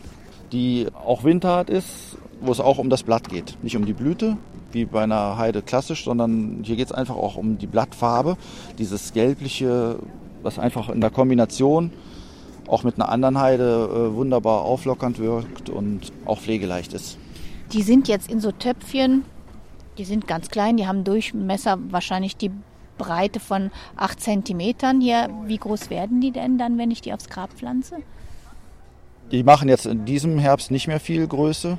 die 0.53 0.87
auch 1.05 1.25
winterhart 1.25 1.69
ist, 1.69 2.17
wo 2.41 2.53
es 2.53 2.61
auch 2.61 2.79
um 2.79 2.91
das 2.91 3.03
Blatt 3.03 3.29
geht. 3.29 3.59
Nicht 3.63 3.77
um 3.77 3.85
die 3.87 3.93
Blüte, 3.93 4.37
wie 4.73 4.85
bei 4.85 5.03
einer 5.03 5.37
Heide 5.37 5.63
klassisch, 5.63 6.05
sondern 6.05 6.61
hier 6.63 6.77
geht 6.77 6.87
es 6.87 6.93
einfach 6.93 7.17
auch 7.17 7.37
um 7.37 7.59
die 7.59 7.67
Blattfarbe, 7.67 8.37
dieses 8.79 9.13
gelbliche, 9.13 9.99
was 10.43 10.59
einfach 10.59 10.89
in 10.91 11.01
der 11.01 11.11
Kombination 11.11 11.93
auch 12.69 12.83
mit 12.83 12.97
einer 12.97 13.09
anderen 13.09 13.39
Heide 13.39 13.89
äh, 14.13 14.17
wunderbar 14.17 14.63
auflockernd 14.63 15.19
wirkt 15.19 15.71
und 15.71 16.13
auch 16.25 16.41
pflegeleicht 16.41 16.93
ist. 16.93 17.17
Die 17.73 17.83
sind 17.83 18.09
jetzt 18.09 18.31
in 18.31 18.41
so 18.41 18.53
Töpfchen, 18.53 19.25
die 19.99 20.05
sind 20.05 20.27
ganz 20.27 20.49
klein, 20.51 20.77
die 20.77 20.87
haben 20.87 21.05
Durchmesser 21.05 21.79
wahrscheinlich 21.91 22.37
die 22.37 22.51
Breite 22.99 23.41
von 23.41 23.71
8 23.97 24.21
cm 24.21 25.01
hier. 25.01 25.29
Wie 25.47 25.59
groß 25.59 25.91
werden 25.91 26.21
die 26.21 26.31
denn 26.31 26.59
dann, 26.59 26.79
wenn 26.79 26.91
ich 26.91 27.01
die 27.01 27.13
aufs 27.13 27.29
Grab 27.29 27.53
pflanze? 27.53 27.97
Die 29.33 29.43
machen 29.43 29.69
jetzt 29.69 29.87
in 29.87 30.05
diesem 30.05 30.39
Herbst 30.39 30.71
nicht 30.71 30.87
mehr 30.87 31.01
viel 31.01 31.27
Größe. 31.27 31.79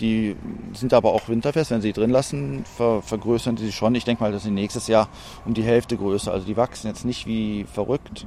Die 0.00 0.36
sind 0.74 0.92
aber 0.92 1.12
auch 1.12 1.28
winterfest. 1.28 1.70
Wenn 1.70 1.80
sie 1.80 1.92
drin 1.92 2.10
lassen, 2.10 2.64
ver 2.64 3.02
vergrößern 3.02 3.56
sie 3.56 3.72
schon. 3.72 3.94
Ich 3.94 4.04
denke 4.04 4.22
mal, 4.22 4.32
dass 4.32 4.44
sie 4.44 4.50
nächstes 4.50 4.88
Jahr 4.88 5.08
um 5.44 5.54
die 5.54 5.62
Hälfte 5.62 5.96
größer. 5.96 6.32
Also 6.32 6.46
die 6.46 6.56
wachsen 6.56 6.88
jetzt 6.88 7.04
nicht 7.04 7.26
wie 7.26 7.64
verrückt, 7.64 8.26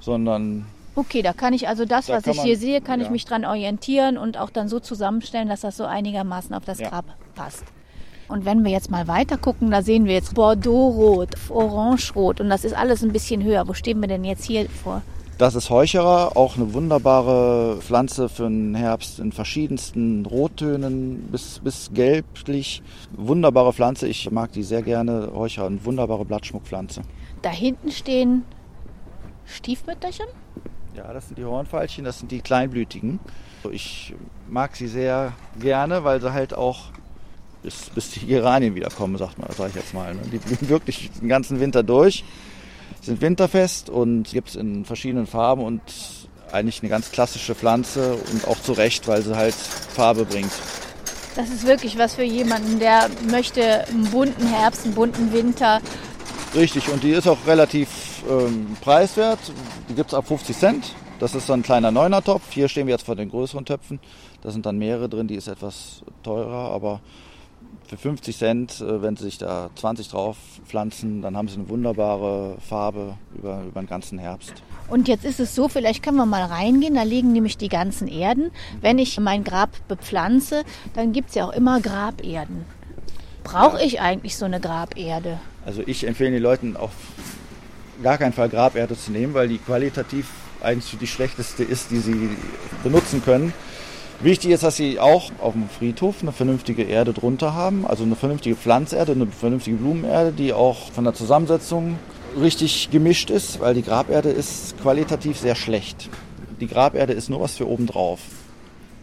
sondern 0.00 0.66
Okay, 0.96 1.22
da 1.22 1.32
kann 1.32 1.52
ich 1.52 1.66
also 1.68 1.84
das, 1.84 2.06
Da 2.06 2.14
was 2.14 2.26
ich 2.26 2.40
hier 2.42 2.52
man- 2.54 2.60
sehe, 2.60 2.80
kann 2.80 3.00
ich 3.00 3.06
ja. 3.06 3.12
mich 3.12 3.24
dran 3.24 3.44
orientieren 3.44 4.16
und 4.16 4.38
auch 4.38 4.50
dann 4.50 4.68
so 4.68 4.78
zusammenstellen, 4.80 5.48
dass 5.48 5.62
das 5.62 5.76
so 5.76 5.84
einigermaßen 5.84 6.54
auf 6.54 6.64
das 6.64 6.78
Ja. 6.78 6.88
Grab 6.90 7.04
passt. 7.34 7.64
Und 8.28 8.44
wenn 8.44 8.64
wir 8.64 8.70
jetzt 8.70 8.90
mal 8.90 9.06
weiter 9.06 9.36
gucken, 9.36 9.70
da 9.70 9.82
sehen 9.82 10.06
wir 10.06 10.14
jetzt 10.14 10.34
Bordeaux-Rot, 10.34 11.30
Orange-Rot 11.50 12.40
und 12.40 12.48
das 12.48 12.64
ist 12.64 12.74
alles 12.74 13.02
ein 13.02 13.12
bisschen 13.12 13.42
höher. 13.42 13.68
Wo 13.68 13.74
stehen 13.74 14.00
wir 14.00 14.08
denn 14.08 14.24
jetzt 14.24 14.44
hier 14.44 14.66
vor? 14.68 15.02
Das 15.36 15.56
ist 15.56 15.68
Heucherer, 15.68 16.36
auch 16.36 16.56
eine 16.56 16.72
wunderbare 16.74 17.78
Pflanze 17.80 18.28
für 18.28 18.44
den 18.44 18.76
Herbst 18.76 19.18
in 19.18 19.32
verschiedensten 19.32 20.24
Rottönen 20.24 21.28
bis, 21.32 21.58
bis 21.58 21.90
gelblich. 21.92 22.82
Wunderbare 23.16 23.72
Pflanze, 23.72 24.06
ich 24.06 24.30
mag 24.30 24.52
die 24.52 24.62
sehr 24.62 24.82
gerne. 24.82 25.32
Heucherer, 25.34 25.66
eine 25.66 25.84
wunderbare 25.84 26.24
Blattschmuckpflanze. 26.24 27.02
Da 27.42 27.50
hinten 27.50 27.90
stehen 27.90 28.44
Stiefmütterchen. 29.44 30.26
Ja, 30.96 31.12
das 31.12 31.26
sind 31.26 31.38
die 31.38 31.44
Hornfeilchen, 31.44 32.04
das 32.04 32.20
sind 32.20 32.30
die 32.30 32.40
kleinblütigen. 32.40 33.18
Ich 33.72 34.14
mag 34.48 34.76
sie 34.76 34.86
sehr 34.86 35.32
gerne, 35.58 36.04
weil 36.04 36.20
sie 36.20 36.32
halt 36.32 36.54
auch 36.54 36.90
bis, 37.62 37.90
bis 37.90 38.10
die 38.10 38.26
Geranien 38.26 38.74
wiederkommen, 38.74 39.16
sagt 39.16 39.38
man, 39.38 39.48
sag 39.56 39.70
ich 39.70 39.74
jetzt 39.74 39.94
mal. 39.94 40.14
ne? 40.14 40.20
Die 40.30 40.38
blühen 40.38 40.68
wirklich 40.68 41.10
den 41.20 41.28
ganzen 41.28 41.58
Winter 41.58 41.82
durch, 41.82 42.24
sind 43.00 43.20
winterfest 43.20 43.90
und 43.90 44.24
gibt 44.24 44.50
es 44.50 44.56
in 44.56 44.84
verschiedenen 44.84 45.26
Farben 45.26 45.64
und 45.64 45.80
eigentlich 46.52 46.80
eine 46.82 46.90
ganz 46.90 47.10
klassische 47.10 47.54
Pflanze 47.54 48.14
und 48.14 48.46
auch 48.46 48.60
zu 48.60 48.72
Recht, 48.72 49.08
weil 49.08 49.22
sie 49.22 49.34
halt 49.34 49.54
Farbe 49.54 50.24
bringt. 50.24 50.52
Das 51.34 51.48
ist 51.48 51.66
wirklich 51.66 51.98
was 51.98 52.14
für 52.14 52.22
jemanden, 52.22 52.78
der 52.78 53.08
möchte 53.28 53.88
einen 53.88 54.08
bunten 54.10 54.46
Herbst, 54.46 54.84
einen 54.84 54.94
bunten 54.94 55.32
Winter. 55.32 55.80
Richtig, 56.54 56.88
und 56.90 57.02
die 57.02 57.10
ist 57.10 57.26
auch 57.26 57.38
relativ 57.46 57.88
ähm, 58.28 58.76
preiswert. 58.80 59.38
Die 59.88 59.94
gibt 59.94 60.10
es 60.10 60.14
ab 60.14 60.26
50 60.26 60.56
Cent. 60.56 60.94
Das 61.18 61.34
ist 61.34 61.46
so 61.46 61.52
ein 61.52 61.62
kleiner 61.62 61.90
Neuner-Topf. 61.90 62.52
Hier 62.52 62.68
stehen 62.68 62.86
wir 62.86 62.94
jetzt 62.94 63.06
vor 63.06 63.16
den 63.16 63.30
größeren 63.30 63.64
Töpfen. 63.64 64.00
Da 64.42 64.50
sind 64.50 64.66
dann 64.66 64.78
mehrere 64.78 65.08
drin, 65.08 65.26
die 65.26 65.36
ist 65.36 65.48
etwas 65.48 66.02
teurer, 66.22 66.70
aber 66.70 67.00
für 67.86 67.96
50 67.96 68.36
Cent, 68.36 68.80
äh, 68.80 69.02
wenn 69.02 69.16
Sie 69.16 69.24
sich 69.24 69.38
da 69.38 69.70
20 69.74 70.08
drauf 70.08 70.36
pflanzen, 70.66 71.22
dann 71.22 71.36
haben 71.36 71.48
Sie 71.48 71.56
eine 71.56 71.68
wunderbare 71.68 72.56
Farbe 72.60 73.16
über, 73.36 73.62
über 73.66 73.80
den 73.80 73.88
ganzen 73.88 74.18
Herbst. 74.18 74.54
Und 74.88 75.08
jetzt 75.08 75.24
ist 75.24 75.40
es 75.40 75.54
so, 75.54 75.68
vielleicht 75.68 76.02
können 76.02 76.16
wir 76.16 76.26
mal 76.26 76.44
reingehen, 76.44 76.94
da 76.94 77.02
liegen 77.02 77.32
nämlich 77.32 77.56
die 77.56 77.68
ganzen 77.68 78.08
Erden. 78.08 78.50
Wenn 78.80 78.98
ich 78.98 79.18
mein 79.20 79.44
Grab 79.44 79.70
bepflanze, 79.88 80.64
dann 80.94 81.12
gibt 81.12 81.30
es 81.30 81.34
ja 81.36 81.46
auch 81.46 81.52
immer 81.52 81.80
Graberden. 81.80 82.64
Brauche 83.44 83.82
ich 83.82 84.00
eigentlich 84.00 84.36
so 84.36 84.46
eine 84.46 84.60
Graberde? 84.60 85.38
Also 85.66 85.82
ich 85.86 86.06
empfehle 86.06 86.30
den 86.30 86.42
Leuten 86.42 86.76
auf 86.76 86.92
gar 88.04 88.18
keinen 88.18 88.34
Fall 88.34 88.50
Graberde 88.50 88.96
zu 88.96 89.10
nehmen, 89.10 89.34
weil 89.34 89.48
die 89.48 89.58
qualitativ 89.58 90.28
eigentlich 90.62 90.96
die 90.98 91.06
schlechteste 91.06 91.64
ist, 91.64 91.90
die 91.90 91.98
sie 91.98 92.30
benutzen 92.84 93.22
können. 93.24 93.52
Wichtig 94.20 94.52
ist, 94.52 94.62
dass 94.62 94.76
sie 94.76 95.00
auch 95.00 95.32
auf 95.40 95.54
dem 95.54 95.68
Friedhof 95.68 96.16
eine 96.22 96.30
vernünftige 96.30 96.84
Erde 96.84 97.12
drunter 97.12 97.54
haben, 97.54 97.86
also 97.86 98.04
eine 98.04 98.14
vernünftige 98.14 98.56
Pflanzerde, 98.56 99.12
eine 99.12 99.26
vernünftige 99.26 99.76
Blumenerde, 99.76 100.32
die 100.32 100.52
auch 100.52 100.92
von 100.92 101.04
der 101.04 101.14
Zusammensetzung 101.14 101.98
richtig 102.40 102.90
gemischt 102.90 103.30
ist, 103.30 103.60
weil 103.60 103.74
die 103.74 103.82
Graberde 103.82 104.30
ist 104.30 104.80
qualitativ 104.80 105.38
sehr 105.38 105.54
schlecht. 105.54 106.08
Die 106.60 106.68
Graberde 106.68 107.14
ist 107.14 107.28
nur 107.28 107.40
was 107.40 107.56
für 107.56 107.68
obendrauf. 107.68 108.20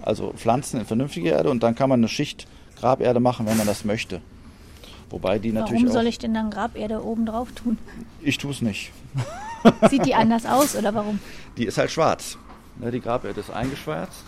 Also 0.01 0.31
Pflanzen 0.35 0.79
in 0.79 0.85
vernünftige 0.85 1.29
Erde 1.29 1.49
und 1.49 1.63
dann 1.63 1.75
kann 1.75 1.89
man 1.89 1.99
eine 1.99 2.07
Schicht 2.07 2.47
Graberde 2.79 3.19
machen, 3.19 3.45
wenn 3.47 3.57
man 3.57 3.67
das 3.67 3.83
möchte. 3.83 4.21
Wobei 5.11 5.39
die 5.39 5.51
natürlich 5.51 5.83
Warum 5.83 5.93
soll 5.93 6.05
auch, 6.05 6.09
ich 6.09 6.17
denn 6.19 6.33
dann 6.33 6.49
Graberde 6.49 7.03
oben 7.03 7.25
drauf 7.25 7.51
tun? 7.51 7.77
ich 8.21 8.37
tue 8.37 8.51
es 8.51 8.61
nicht. 8.61 8.91
Sieht 9.89 10.05
die 10.05 10.15
anders 10.15 10.45
aus 10.45 10.75
oder 10.75 10.93
warum? 10.95 11.19
Die 11.57 11.65
ist 11.65 11.77
halt 11.77 11.91
schwarz. 11.91 12.37
Ne, 12.79 12.91
Die 12.91 13.01
Graberde 13.01 13.39
ist 13.39 13.51
eingeschwärzt. 13.51 14.23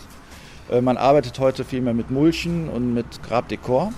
Äh, 0.70 0.80
Man 0.80 0.96
arbeitet 0.96 1.38
heute 1.38 1.64
viel 1.64 1.80
mehr 1.80 1.94
mit 1.94 2.10
Mulchen 2.10 2.68
und 2.68 2.94
mit 2.94 3.22
Grabdekor. 3.22 3.92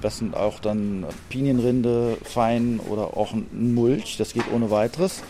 Das 0.00 0.18
sind 0.18 0.34
auch 0.34 0.60
dann 0.60 1.06
Pinienrinde, 1.28 2.18
Fein 2.24 2.80
oder 2.88 3.16
auch 3.16 3.32
ein 3.32 3.74
Mulch. 3.74 4.16
Das 4.18 4.32
geht 4.32 4.44
ohne 4.52 4.70
weiteres. 4.70 5.22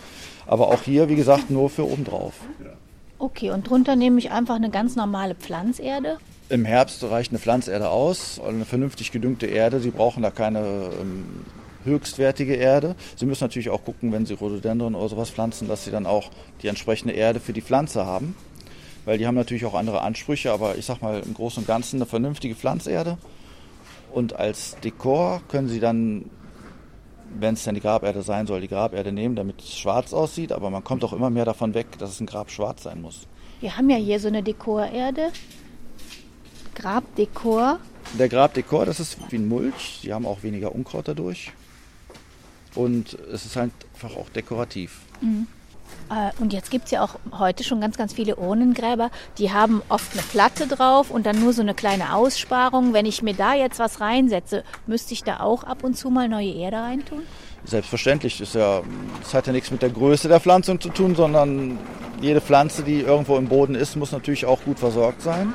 Aber 0.46 0.68
auch 0.68 0.83
hier, 0.83 1.09
wie 1.09 1.16
gesagt, 1.16 1.50
nur 1.50 1.70
für 1.70 1.85
obendrauf. 1.87 2.35
Okay, 3.18 3.50
und 3.50 3.68
drunter 3.68 3.96
nehme 3.96 4.18
ich 4.18 4.31
einfach 4.31 4.57
eine 4.57 4.70
ganz 4.70 4.96
normale 4.96 5.35
Pflanzerde. 5.35 6.18
Im 6.48 6.64
Herbst 6.64 7.03
reicht 7.05 7.31
eine 7.31 7.38
Pflanzerde 7.38 7.88
aus, 7.88 8.40
eine 8.40 8.64
vernünftig 8.64 9.12
gedüngte 9.12 9.46
Erde. 9.46 9.81
Sie 9.81 9.90
brauchen 9.90 10.22
da 10.22 10.31
keine 10.31 10.90
ähm, 11.00 11.24
höchstwertige 11.85 12.55
Erde. 12.55 12.96
Sie 13.16 13.27
müssen 13.27 13.44
natürlich 13.44 13.70
auch 13.70 13.85
gucken, 13.85 14.12
wenn 14.12 14.27
Sie 14.27 14.35
Rhododendron 14.35 14.94
oder 14.94 15.09
sowas 15.09 15.31
pflanzen, 15.31 15.68
dass 15.68 15.85
Sie 15.85 15.90
dann 15.90 16.07
auch 16.07 16.31
die 16.62 16.68
entsprechende 16.68 17.14
Erde 17.14 17.40
für 17.40 17.53
die 17.53 17.62
Pflanze 17.62 18.05
haben. 18.05 18.35
Weil 19.05 19.18
die 19.18 19.27
haben 19.27 19.35
natürlich 19.35 19.66
auch 19.66 19.74
andere 19.74 20.00
Ansprüche, 20.00 20.53
aber 20.53 20.77
ich 20.77 20.87
sag 20.87 21.03
mal 21.03 21.20
im 21.20 21.35
Großen 21.35 21.62
und 21.62 21.66
Ganzen 21.66 21.96
eine 21.96 22.07
vernünftige 22.07 22.55
Pflanzerde. 22.55 23.18
Und 24.12 24.37
als 24.37 24.77
Dekor 24.83 25.42
können 25.48 25.68
Sie 25.68 25.81
dann, 25.81 26.31
wenn 27.38 27.54
es 27.54 27.64
dann 27.64 27.74
die 27.74 27.80
Graberde 27.80 28.22
sein 28.22 28.46
soll, 28.46 28.60
die 28.60 28.68
Graberde 28.68 29.12
nehmen, 29.12 29.36
damit 29.36 29.60
es 29.60 29.76
schwarz 29.76 30.12
aussieht. 30.12 30.52
Aber 30.52 30.70
man 30.70 30.84
kommt 30.84 31.04
auch 31.04 31.12
immer 31.12 31.30
mehr 31.30 31.44
davon 31.44 31.74
weg, 31.74 31.98
dass 31.98 32.10
es 32.10 32.20
ein 32.20 32.26
Grab 32.26 32.50
schwarz 32.50 32.82
sein 32.82 33.00
muss. 33.00 33.26
Wir 33.60 33.76
haben 33.76 33.88
ja 33.90 33.96
hier 33.96 34.20
so 34.20 34.28
eine 34.28 34.42
Dekorerde. 34.42 35.30
Grabdekor. 36.74 37.78
Der 38.18 38.28
Grabdekor, 38.28 38.84
das 38.84 39.00
ist 39.00 39.16
wie 39.30 39.36
ein 39.36 39.48
Mulch. 39.48 40.00
Die 40.02 40.12
haben 40.12 40.26
auch 40.26 40.42
weniger 40.42 40.74
Unkraut 40.74 41.08
dadurch. 41.08 41.52
Und 42.74 43.14
es 43.32 43.46
ist 43.46 43.56
halt 43.56 43.72
einfach 43.94 44.16
auch 44.16 44.28
dekorativ. 44.30 45.00
Äh, 45.22 45.26
Und 46.38 46.52
jetzt 46.52 46.70
gibt 46.70 46.85
es 46.85 46.90
ja 46.90 47.02
auch 47.02 47.16
heute 47.38 47.64
schon 47.64 47.80
ganz, 47.80 47.96
ganz 47.96 48.12
viele 48.12 48.37
Urnengräber. 48.37 49.11
Die 49.38 49.52
haben 49.52 49.83
oft 49.88 50.12
eine 50.12 50.22
Platte 50.22 50.66
drauf 50.66 51.11
und 51.11 51.26
dann 51.26 51.40
nur 51.40 51.52
so 51.52 51.62
eine 51.62 51.74
kleine 51.74 52.14
Aussparung. 52.14 52.92
Wenn 52.92 53.07
ich 53.07 53.22
mir 53.22 53.35
da 53.35 53.54
jetzt 53.54 53.78
was 53.78 54.00
reinsetze, 54.00 54.64
müsste 54.87 55.14
ich 55.14 55.24
da 55.24 55.40
auch 55.40 55.64
ab 55.64 55.83
und 55.83 55.96
zu 55.96 56.11
mal 56.11 56.28
neue 56.28 56.52
Erde 56.52 56.76
reintun? 56.76 57.22
Selbstverständlich. 57.64 58.40
Ist 58.40 58.54
ja, 58.54 58.83
das 59.22 59.35
hat 59.35 59.46
ja 59.46 59.52
nichts 59.52 59.70
mit 59.70 59.83
der 59.83 59.90
Größe 59.90 60.28
der 60.28 60.40
Pflanzung 60.40 60.80
zu 60.80 60.90
tun, 60.90 61.16
sondern 61.16 61.78
jede 62.20 62.40
Pflanze, 62.40 62.83
die 62.83 63.00
irgendwo 63.00 63.37
im 63.37 63.48
Boden 63.48 63.74
ist, 63.74 63.96
muss 63.96 64.12
natürlich 64.12 64.46
auch 64.46 64.62
gut 64.62 64.78
versorgt 64.78 65.22
sein. 65.22 65.54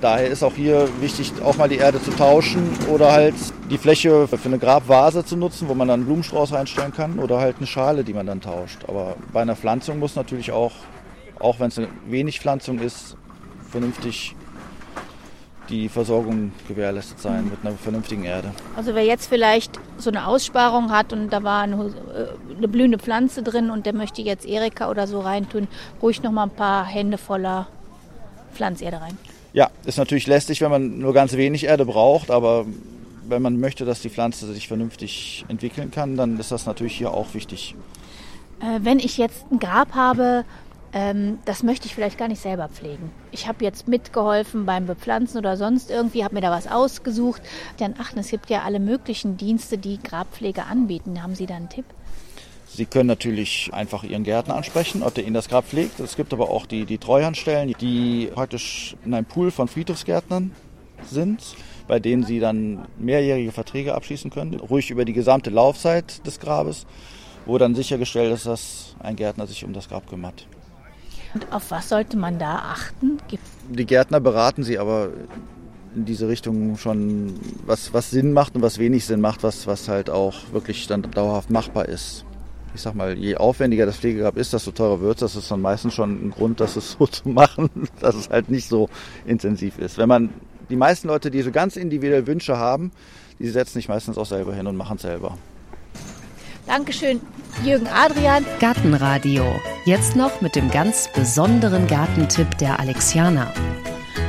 Daher 0.00 0.28
ist 0.28 0.42
auch 0.42 0.54
hier 0.54 0.88
wichtig, 1.00 1.32
auch 1.44 1.58
mal 1.58 1.68
die 1.68 1.76
Erde 1.76 2.02
zu 2.02 2.10
tauschen 2.10 2.70
oder 2.88 3.12
halt 3.12 3.34
die 3.70 3.76
Fläche 3.76 4.26
für 4.26 4.38
eine 4.44 4.58
Grabvase 4.58 5.24
zu 5.24 5.36
nutzen, 5.36 5.68
wo 5.68 5.74
man 5.74 5.88
dann 5.88 6.00
einen 6.00 6.06
Blumenstrauß 6.06 6.52
reinstellen 6.52 6.92
kann 6.92 7.18
oder 7.18 7.38
halt 7.38 7.58
eine 7.58 7.66
Schale, 7.66 8.02
die 8.02 8.14
man 8.14 8.26
dann 8.26 8.40
tauscht. 8.40 8.78
Aber 8.88 9.16
bei 9.32 9.42
einer 9.42 9.56
Pflanzung 9.56 9.98
muss 9.98 10.16
natürlich 10.16 10.52
auch, 10.52 10.72
auch 11.38 11.60
wenn 11.60 11.68
es 11.68 11.78
eine 11.78 11.88
wenig 12.06 12.40
Pflanzung 12.40 12.78
ist, 12.78 13.16
vernünftig 13.70 14.34
die 15.68 15.88
Versorgung 15.88 16.52
gewährleistet 16.66 17.20
sein 17.20 17.44
mit 17.44 17.58
einer 17.62 17.76
vernünftigen 17.76 18.24
Erde. 18.24 18.50
Also 18.76 18.94
wer 18.94 19.04
jetzt 19.04 19.28
vielleicht 19.28 19.78
so 19.98 20.10
eine 20.10 20.26
Aussparung 20.26 20.90
hat 20.90 21.12
und 21.12 21.30
da 21.30 21.44
war 21.44 21.62
eine, 21.62 21.76
äh, 21.76 22.56
eine 22.56 22.68
blühende 22.68 22.98
Pflanze 22.98 23.42
drin 23.42 23.70
und 23.70 23.86
der 23.86 23.94
möchte 23.94 24.22
jetzt 24.22 24.46
Erika 24.46 24.90
oder 24.90 25.06
so 25.06 25.20
reintun, 25.20 25.68
ruhig 26.02 26.22
noch 26.22 26.32
mal 26.32 26.44
ein 26.44 26.50
paar 26.50 26.84
Hände 26.84 27.18
voller 27.18 27.68
Pflanzerde 28.52 29.00
rein. 29.00 29.16
Ja, 29.52 29.70
ist 29.84 29.98
natürlich 29.98 30.26
lästig, 30.26 30.60
wenn 30.60 30.70
man 30.70 30.98
nur 30.98 31.12
ganz 31.12 31.32
wenig 31.32 31.64
Erde 31.64 31.84
braucht, 31.84 32.30
aber 32.30 32.66
wenn 33.28 33.42
man 33.42 33.58
möchte, 33.58 33.84
dass 33.84 34.00
die 34.00 34.10
Pflanze 34.10 34.52
sich 34.52 34.68
vernünftig 34.68 35.44
entwickeln 35.48 35.90
kann, 35.90 36.16
dann 36.16 36.38
ist 36.38 36.52
das 36.52 36.66
natürlich 36.66 36.96
hier 36.96 37.12
auch 37.12 37.34
wichtig. 37.34 37.74
Äh, 38.60 38.80
wenn 38.82 38.98
ich 38.98 39.18
jetzt 39.18 39.46
ein 39.50 39.58
Grab 39.58 39.94
habe, 39.94 40.44
ähm, 40.92 41.38
das 41.44 41.62
möchte 41.62 41.86
ich 41.86 41.94
vielleicht 41.94 42.18
gar 42.18 42.28
nicht 42.28 42.42
selber 42.42 42.68
pflegen. 42.68 43.10
Ich 43.30 43.46
habe 43.46 43.64
jetzt 43.64 43.86
mitgeholfen 43.86 44.66
beim 44.66 44.86
Bepflanzen 44.86 45.38
oder 45.38 45.56
sonst 45.56 45.90
irgendwie, 45.90 46.24
habe 46.24 46.34
mir 46.34 46.40
da 46.40 46.50
was 46.50 46.66
ausgesucht. 46.66 47.42
Dann 47.78 47.94
achten, 47.98 48.18
es 48.18 48.28
gibt 48.28 48.50
ja 48.50 48.62
alle 48.62 48.80
möglichen 48.80 49.36
Dienste, 49.36 49.78
die 49.78 49.98
Grabpflege 50.02 50.64
anbieten. 50.64 51.22
Haben 51.22 51.36
Sie 51.36 51.46
da 51.46 51.54
einen 51.54 51.68
Tipp? 51.68 51.84
Sie 52.72 52.86
können 52.86 53.08
natürlich 53.08 53.70
einfach 53.72 54.04
Ihren 54.04 54.22
Gärtner 54.22 54.54
ansprechen, 54.54 55.02
ob 55.02 55.14
der 55.14 55.24
Ihnen 55.24 55.34
das 55.34 55.48
Grab 55.48 55.66
pflegt. 55.66 55.98
Es 55.98 56.16
gibt 56.16 56.32
aber 56.32 56.50
auch 56.50 56.66
die, 56.66 56.84
die 56.84 56.98
Treuhandstellen, 56.98 57.74
die 57.80 58.30
praktisch 58.32 58.96
in 59.04 59.12
einem 59.12 59.26
Pool 59.26 59.50
von 59.50 59.66
Friedhofsgärtnern 59.66 60.52
sind, 61.04 61.56
bei 61.88 61.98
denen 61.98 62.22
Sie 62.22 62.38
dann 62.38 62.86
mehrjährige 62.98 63.50
Verträge 63.50 63.94
abschließen 63.94 64.30
können, 64.30 64.54
ruhig 64.54 64.90
über 64.90 65.04
die 65.04 65.12
gesamte 65.12 65.50
Laufzeit 65.50 66.24
des 66.26 66.38
Grabes, 66.38 66.86
wo 67.44 67.58
dann 67.58 67.74
sichergestellt 67.74 68.32
ist, 68.32 68.46
dass 68.46 68.94
ein 69.00 69.16
Gärtner 69.16 69.48
sich 69.48 69.64
um 69.64 69.72
das 69.72 69.88
Grab 69.88 70.08
kümmert. 70.08 70.46
Und 71.34 71.52
auf 71.52 71.72
was 71.72 71.88
sollte 71.88 72.16
man 72.16 72.38
da 72.38 72.56
achten? 72.56 73.18
Gibt 73.26 73.42
Die 73.68 73.86
Gärtner 73.86 74.20
beraten 74.20 74.62
Sie 74.62 74.78
aber 74.78 75.10
in 75.96 76.04
diese 76.04 76.28
Richtung 76.28 76.76
schon, 76.76 77.34
was, 77.66 77.92
was 77.92 78.10
Sinn 78.10 78.32
macht 78.32 78.54
und 78.54 78.62
was 78.62 78.78
wenig 78.78 79.06
Sinn 79.06 79.20
macht, 79.20 79.42
was, 79.42 79.66
was 79.66 79.88
halt 79.88 80.08
auch 80.08 80.36
wirklich 80.52 80.86
dann 80.86 81.02
dauerhaft 81.02 81.50
machbar 81.50 81.86
ist 81.86 82.24
ich 82.74 82.80
sag 82.80 82.94
mal, 82.94 83.16
je 83.16 83.36
aufwendiger 83.36 83.86
das 83.86 83.96
Pflegegrab 83.96 84.36
ist, 84.36 84.52
desto 84.52 84.70
teurer 84.70 85.00
wird 85.00 85.16
es. 85.16 85.32
Das 85.32 85.42
ist 85.42 85.50
dann 85.50 85.60
meistens 85.60 85.94
schon 85.94 86.26
ein 86.26 86.30
Grund, 86.30 86.60
das 86.60 86.74
so 86.74 87.06
zu 87.06 87.28
machen, 87.28 87.68
dass 88.00 88.14
es 88.14 88.30
halt 88.30 88.50
nicht 88.50 88.68
so 88.68 88.88
intensiv 89.26 89.78
ist. 89.78 89.98
Wenn 89.98 90.08
man 90.08 90.30
die 90.68 90.76
meisten 90.76 91.08
Leute, 91.08 91.30
die 91.30 91.42
so 91.42 91.50
ganz 91.50 91.76
individuelle 91.76 92.26
Wünsche 92.26 92.56
haben, 92.56 92.92
die 93.38 93.48
setzen 93.48 93.74
sich 93.74 93.88
meistens 93.88 94.18
auch 94.18 94.26
selber 94.26 94.54
hin 94.54 94.66
und 94.66 94.76
machen 94.76 94.96
es 94.96 95.02
selber. 95.02 95.36
Dankeschön, 96.66 97.20
Jürgen 97.64 97.88
Adrian. 97.88 98.44
Gartenradio. 98.60 99.44
Jetzt 99.86 100.14
noch 100.14 100.40
mit 100.40 100.54
dem 100.54 100.70
ganz 100.70 101.08
besonderen 101.12 101.86
Gartentipp 101.88 102.58
der 102.58 102.78
Alexianer. 102.78 103.52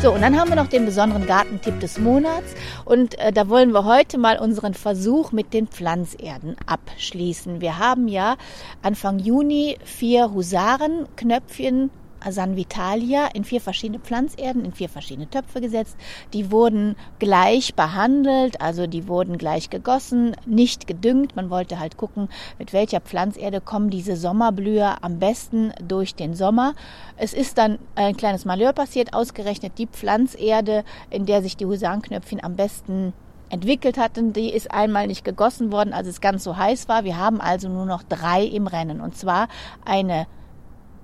So, 0.02 0.12
und 0.12 0.22
dann 0.22 0.40
haben 0.40 0.50
wir 0.50 0.56
noch 0.56 0.68
den 0.68 0.86
besonderen 0.86 1.26
Gartentipp 1.26 1.80
des 1.80 1.98
Monats. 1.98 2.54
Und 2.86 3.18
äh, 3.20 3.32
da 3.32 3.50
wollen 3.50 3.72
wir 3.72 3.86
heute 3.86 4.18
mal 4.18 4.40
unseren 4.40 4.74
Versuch 4.74 5.32
mit 5.32 5.54
den 5.54 5.68
Pflanzerden 5.68 6.56
abschließen. 6.66 7.62
Wir 7.62 7.78
haben 7.78 8.08
ja 8.08 8.36
Anfang 8.82 9.20
Juni 9.20 9.78
vier 9.84 10.34
Husarenknöpfchen 10.34 11.92
San 12.30 12.56
Vitalia 12.56 13.28
in 13.34 13.44
vier 13.44 13.62
verschiedene 13.62 14.00
Pflanzerden, 14.00 14.66
in 14.66 14.74
vier 14.74 14.90
verschiedene 14.90 15.30
Töpfe 15.30 15.62
gesetzt. 15.62 15.98
Die 16.34 16.52
wurden 16.52 16.96
gleich 17.20 17.76
behandelt, 17.76 18.62
also 18.62 18.88
die 18.88 19.08
wurden 19.08 19.38
gleich 19.38 19.70
gegossen, 19.70 20.36
nicht 20.46 20.88
gedüngt. 20.88 21.36
Man 21.36 21.50
wollte 21.50 21.80
halt 21.80 21.98
gucken, 21.98 22.30
mit 22.60 22.74
welcher 22.74 23.02
Pflanzerde 23.02 23.62
kommen 23.62 23.90
diese 23.90 24.16
Sommerblüher 24.16 25.04
am 25.04 25.20
besten 25.20 25.74
durch 25.88 26.16
den 26.16 26.36
Sommer. 26.36 26.74
Es 27.18 27.34
ist 27.34 27.58
dann 27.58 27.80
ein 27.96 28.18
kleines 28.18 28.46
Malheur 28.46 28.74
passiert, 28.74 29.14
ausgerechnet 29.14 29.78
die 29.78 29.88
Pflanzerde, 29.88 30.84
in 31.10 31.26
der 31.26 31.42
sich 31.42 31.58
die 31.58 31.66
Husarenknöpfchen 31.66 32.44
am 32.44 32.56
besten 32.56 33.14
entwickelt 33.52 33.98
hatten, 33.98 34.34
die 34.34 34.50
ist 34.50 34.72
einmal 34.72 35.08
nicht 35.08 35.26
gegossen 35.26 35.72
worden, 35.72 35.94
als 35.94 36.08
es 36.08 36.22
ganz 36.22 36.44
so 36.44 36.56
heiß 36.56 36.88
war. 36.88 37.04
Wir 37.04 37.18
haben 37.18 37.42
also 37.42 37.68
nur 37.68 37.86
noch 37.86 38.02
drei 38.04 38.44
im 38.44 38.66
Rennen. 38.68 39.02
Und 39.02 39.16
zwar 39.18 39.50
eine 39.86 40.26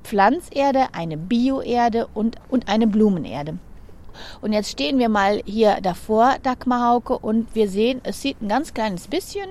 Pflanzerde, 0.08 0.88
eine 0.94 1.18
Bioerde 1.18 2.08
und, 2.14 2.38
und 2.50 2.70
eine 2.70 2.88
Blumenerde. 2.88 3.58
Und 4.40 4.54
jetzt 4.54 4.72
stehen 4.72 5.00
wir 5.00 5.10
mal 5.10 5.42
hier 5.46 5.80
davor, 5.82 6.38
Dagmar 6.42 6.90
Hauke, 6.90 7.18
und 7.18 7.54
wir 7.54 7.70
sehen, 7.70 8.00
es 8.04 8.22
sieht 8.22 8.42
ein 8.42 8.48
ganz 8.48 8.74
kleines 8.74 9.10
bisschen 9.10 9.50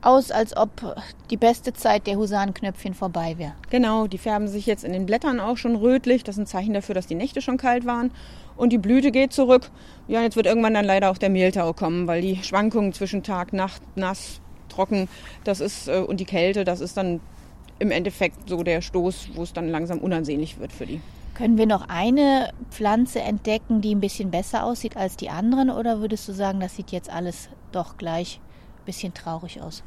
aus, 0.00 0.30
als 0.30 0.56
ob 0.56 0.96
die 1.28 1.36
beste 1.36 1.74
Zeit 1.74 2.06
der 2.06 2.16
Husarenknöpfchen 2.16 2.94
vorbei 2.94 3.34
wäre. 3.36 3.52
Genau, 3.68 4.06
die 4.06 4.16
färben 4.16 4.48
sich 4.48 4.64
jetzt 4.64 4.84
in 4.84 4.94
den 4.94 5.04
Blättern 5.04 5.38
auch 5.38 5.58
schon 5.58 5.76
rötlich. 5.76 6.24
Das 6.24 6.36
ist 6.36 6.40
ein 6.40 6.46
Zeichen 6.46 6.72
dafür, 6.72 6.94
dass 6.94 7.06
die 7.06 7.14
Nächte 7.14 7.42
schon 7.42 7.58
kalt 7.58 7.84
waren. 7.84 8.10
Und 8.56 8.72
die 8.72 8.78
Blüte 8.78 9.10
geht 9.10 9.34
zurück. 9.34 9.70
Ja, 10.08 10.22
jetzt 10.22 10.34
wird 10.34 10.46
irgendwann 10.46 10.72
dann 10.72 10.86
leider 10.86 11.10
auch 11.10 11.18
der 11.18 11.28
Mehltau 11.28 11.74
kommen, 11.74 12.06
weil 12.06 12.22
die 12.22 12.42
Schwankungen 12.42 12.94
zwischen 12.94 13.22
Tag, 13.22 13.52
Nacht, 13.52 13.82
nass, 13.96 14.40
trocken, 14.70 15.08
das 15.44 15.60
ist, 15.60 15.88
äh, 15.88 15.98
und 15.98 16.20
die 16.20 16.24
Kälte, 16.24 16.64
das 16.64 16.80
ist 16.80 16.96
dann 16.96 17.20
im 17.80 17.90
Endeffekt 17.90 18.48
so 18.48 18.62
der 18.62 18.82
Stoß, 18.82 19.30
wo 19.34 19.42
es 19.42 19.52
dann 19.52 19.68
langsam 19.68 19.98
unansehnlich 19.98 20.60
wird 20.60 20.72
für 20.72 20.86
die. 20.86 21.00
Können 21.34 21.58
wir 21.58 21.66
noch 21.66 21.88
eine 21.88 22.52
Pflanze 22.70 23.20
entdecken, 23.20 23.80
die 23.80 23.94
ein 23.94 24.00
bisschen 24.00 24.30
besser 24.30 24.64
aussieht 24.64 24.96
als 24.96 25.16
die 25.16 25.30
anderen? 25.30 25.70
Oder 25.70 26.00
würdest 26.00 26.28
du 26.28 26.32
sagen, 26.32 26.60
das 26.60 26.76
sieht 26.76 26.92
jetzt 26.92 27.10
alles 27.10 27.48
doch 27.72 27.96
gleich 27.96 28.38
ein 28.80 28.84
bisschen 28.84 29.14
traurig 29.14 29.62
aus? 29.62 29.82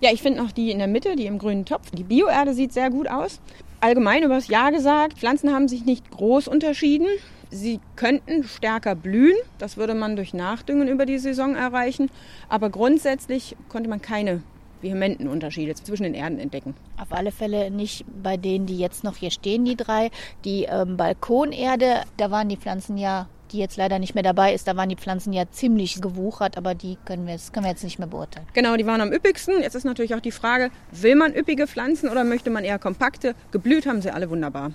Ja, 0.00 0.10
ich 0.12 0.22
finde 0.22 0.42
noch 0.42 0.52
die 0.52 0.70
in 0.70 0.78
der 0.78 0.86
Mitte, 0.86 1.16
die 1.16 1.26
im 1.26 1.38
grünen 1.38 1.64
Topf. 1.64 1.90
Die 1.90 2.04
Bioerde 2.04 2.54
sieht 2.54 2.72
sehr 2.72 2.90
gut 2.90 3.08
aus. 3.08 3.40
Allgemein 3.80 4.22
über 4.22 4.34
das 4.34 4.48
Jahr 4.48 4.72
gesagt, 4.72 5.18
Pflanzen 5.18 5.54
haben 5.54 5.68
sich 5.68 5.86
nicht 5.86 6.10
groß 6.10 6.48
unterschieden. 6.48 7.06
Sie 7.50 7.80
könnten 7.96 8.44
stärker 8.44 8.94
blühen, 8.94 9.36
das 9.58 9.76
würde 9.76 9.94
man 9.94 10.16
durch 10.16 10.34
Nachdüngen 10.34 10.86
über 10.86 11.06
die 11.06 11.18
Saison 11.18 11.56
erreichen. 11.56 12.10
Aber 12.48 12.70
grundsätzlich 12.70 13.56
konnte 13.68 13.88
man 13.88 14.02
keine 14.02 14.42
vehementen 14.82 15.28
Unterschiede 15.28 15.74
zwischen 15.74 16.04
den 16.04 16.14
Erden 16.14 16.38
entdecken. 16.38 16.74
Auf 17.00 17.12
alle 17.12 17.32
Fälle 17.32 17.70
nicht 17.70 18.04
bei 18.22 18.36
denen, 18.36 18.66
die 18.66 18.78
jetzt 18.78 19.04
noch 19.04 19.16
hier 19.16 19.30
stehen, 19.30 19.64
die 19.64 19.76
drei. 19.76 20.10
Die 20.44 20.64
ähm, 20.64 20.96
Balkonerde, 20.96 22.02
da 22.16 22.30
waren 22.30 22.48
die 22.48 22.56
Pflanzen 22.56 22.96
ja 22.96 23.26
die 23.52 23.58
jetzt 23.58 23.76
leider 23.76 23.98
nicht 23.98 24.14
mehr 24.14 24.22
dabei 24.22 24.54
ist, 24.54 24.68
da 24.68 24.76
waren 24.76 24.88
die 24.88 24.96
Pflanzen 24.96 25.32
ja 25.32 25.44
ziemlich 25.50 26.00
gewuchert, 26.00 26.56
aber 26.56 26.74
die 26.74 26.96
können 27.04 27.26
wir, 27.26 27.34
jetzt, 27.34 27.52
können 27.52 27.64
wir 27.64 27.70
jetzt 27.70 27.84
nicht 27.84 27.98
mehr 27.98 28.08
beurteilen. 28.08 28.46
Genau, 28.52 28.76
die 28.76 28.86
waren 28.86 29.00
am 29.00 29.12
üppigsten. 29.12 29.60
Jetzt 29.60 29.74
ist 29.74 29.84
natürlich 29.84 30.14
auch 30.14 30.20
die 30.20 30.30
Frage, 30.30 30.70
will 30.92 31.16
man 31.16 31.34
üppige 31.34 31.66
Pflanzen 31.66 32.08
oder 32.08 32.24
möchte 32.24 32.50
man 32.50 32.64
eher 32.64 32.78
kompakte? 32.78 33.34
Geblüht 33.50 33.86
haben 33.86 34.02
sie 34.02 34.10
alle 34.10 34.30
wunderbar. 34.30 34.72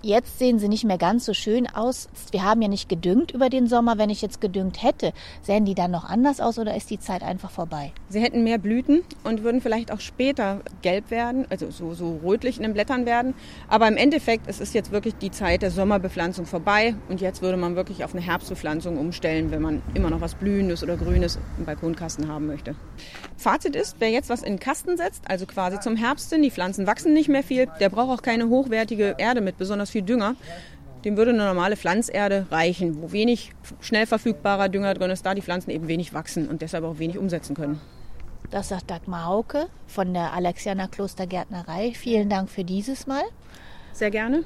Jetzt 0.00 0.38
sehen 0.38 0.60
sie 0.60 0.68
nicht 0.68 0.84
mehr 0.84 0.96
ganz 0.96 1.24
so 1.24 1.34
schön 1.34 1.66
aus. 1.66 2.08
Wir 2.30 2.44
haben 2.44 2.62
ja 2.62 2.68
nicht 2.68 2.88
gedüngt 2.88 3.32
über 3.32 3.48
den 3.48 3.66
Sommer. 3.66 3.98
Wenn 3.98 4.10
ich 4.10 4.22
jetzt 4.22 4.40
gedüngt 4.40 4.80
hätte, 4.80 5.12
sähen 5.42 5.64
die 5.64 5.74
dann 5.74 5.90
noch 5.90 6.04
anders 6.04 6.40
aus 6.40 6.56
oder 6.60 6.76
ist 6.76 6.88
die 6.90 7.00
Zeit 7.00 7.24
einfach 7.24 7.50
vorbei? 7.50 7.90
Sie 8.08 8.20
hätten 8.20 8.44
mehr 8.44 8.58
Blüten 8.58 9.02
und 9.24 9.42
würden 9.42 9.60
vielleicht 9.60 9.90
auch 9.90 9.98
später 9.98 10.60
gelb 10.82 11.10
werden, 11.10 11.46
also 11.50 11.72
so, 11.72 11.94
so 11.94 12.20
rötlich 12.22 12.58
in 12.58 12.62
den 12.62 12.74
Blättern 12.74 13.06
werden. 13.06 13.34
Aber 13.66 13.88
im 13.88 13.96
Endeffekt, 13.96 14.44
es 14.46 14.60
ist 14.60 14.72
jetzt 14.72 14.92
wirklich 14.92 15.16
die 15.16 15.32
Zeit 15.32 15.62
der 15.62 15.72
Sommerbepflanzung 15.72 16.46
vorbei 16.46 16.94
und 17.08 17.20
jetzt 17.20 17.42
würde 17.42 17.56
man 17.56 17.74
wirklich 17.74 18.04
auf 18.04 18.14
eine 18.14 18.22
Herbstbepflanzung 18.22 18.98
umstellen, 18.98 19.50
wenn 19.50 19.62
man 19.62 19.82
immer 19.94 20.10
noch 20.10 20.20
was 20.20 20.36
Blühendes 20.36 20.84
oder 20.84 20.96
Grünes 20.96 21.40
im 21.58 21.64
Balkonkasten 21.64 22.28
haben 22.28 22.46
möchte. 22.46 22.76
Fazit 23.38 23.76
ist, 23.76 23.96
wer 24.00 24.10
jetzt 24.10 24.28
was 24.28 24.42
in 24.42 24.54
den 24.54 24.58
Kasten 24.58 24.96
setzt, 24.96 25.22
also 25.28 25.46
quasi 25.46 25.78
zum 25.78 25.94
Herbst 25.94 26.30
hin, 26.30 26.42
die 26.42 26.50
Pflanzen 26.50 26.88
wachsen 26.88 27.12
nicht 27.12 27.28
mehr 27.28 27.44
viel, 27.44 27.68
der 27.78 27.88
braucht 27.88 28.18
auch 28.18 28.22
keine 28.22 28.48
hochwertige 28.48 29.14
Erde 29.16 29.40
mit 29.40 29.58
besonders 29.58 29.90
viel 29.90 30.02
Dünger. 30.02 30.34
Dem 31.04 31.16
würde 31.16 31.30
eine 31.30 31.44
normale 31.44 31.76
Pflanzerde 31.76 32.46
reichen, 32.50 33.00
wo 33.00 33.12
wenig 33.12 33.52
schnell 33.80 34.06
verfügbarer 34.06 34.68
Dünger 34.68 34.94
drin 34.94 35.12
ist, 35.12 35.24
da 35.24 35.34
die 35.34 35.42
Pflanzen 35.42 35.70
eben 35.70 35.86
wenig 35.86 36.12
wachsen 36.12 36.48
und 36.48 36.62
deshalb 36.62 36.82
auch 36.82 36.98
wenig 36.98 37.16
umsetzen 37.16 37.54
können. 37.54 37.80
Das 38.50 38.70
sagt 38.70 38.90
Dagmar 38.90 39.26
Hauke 39.26 39.68
von 39.86 40.12
der 40.14 40.32
Alexianer 40.32 40.88
Klostergärtnerei. 40.88 41.92
Vielen 41.94 42.28
Dank 42.28 42.50
für 42.50 42.64
dieses 42.64 43.06
Mal. 43.06 43.22
Sehr 43.92 44.10
gerne. 44.10 44.42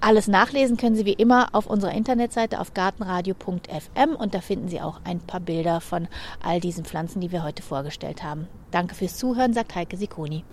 Alles 0.00 0.28
nachlesen 0.28 0.76
können 0.76 0.96
Sie 0.96 1.04
wie 1.04 1.12
immer 1.12 1.48
auf 1.52 1.66
unserer 1.66 1.92
Internetseite 1.92 2.60
auf 2.60 2.72
gartenradio.fm 2.72 4.16
und 4.18 4.34
da 4.34 4.40
finden 4.40 4.68
Sie 4.68 4.80
auch 4.80 5.00
ein 5.04 5.20
paar 5.20 5.40
Bilder 5.40 5.80
von 5.80 6.08
all 6.42 6.60
diesen 6.60 6.84
Pflanzen, 6.84 7.20
die 7.20 7.32
wir 7.32 7.44
heute 7.44 7.62
vorgestellt 7.62 8.22
haben. 8.22 8.48
Danke 8.70 8.94
fürs 8.94 9.16
Zuhören, 9.16 9.52
sagt 9.52 9.74
Heike 9.74 9.96
Sikoni. 9.96 10.44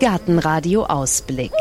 Gartenradio 0.00 0.84
Ausblick. 0.84 1.52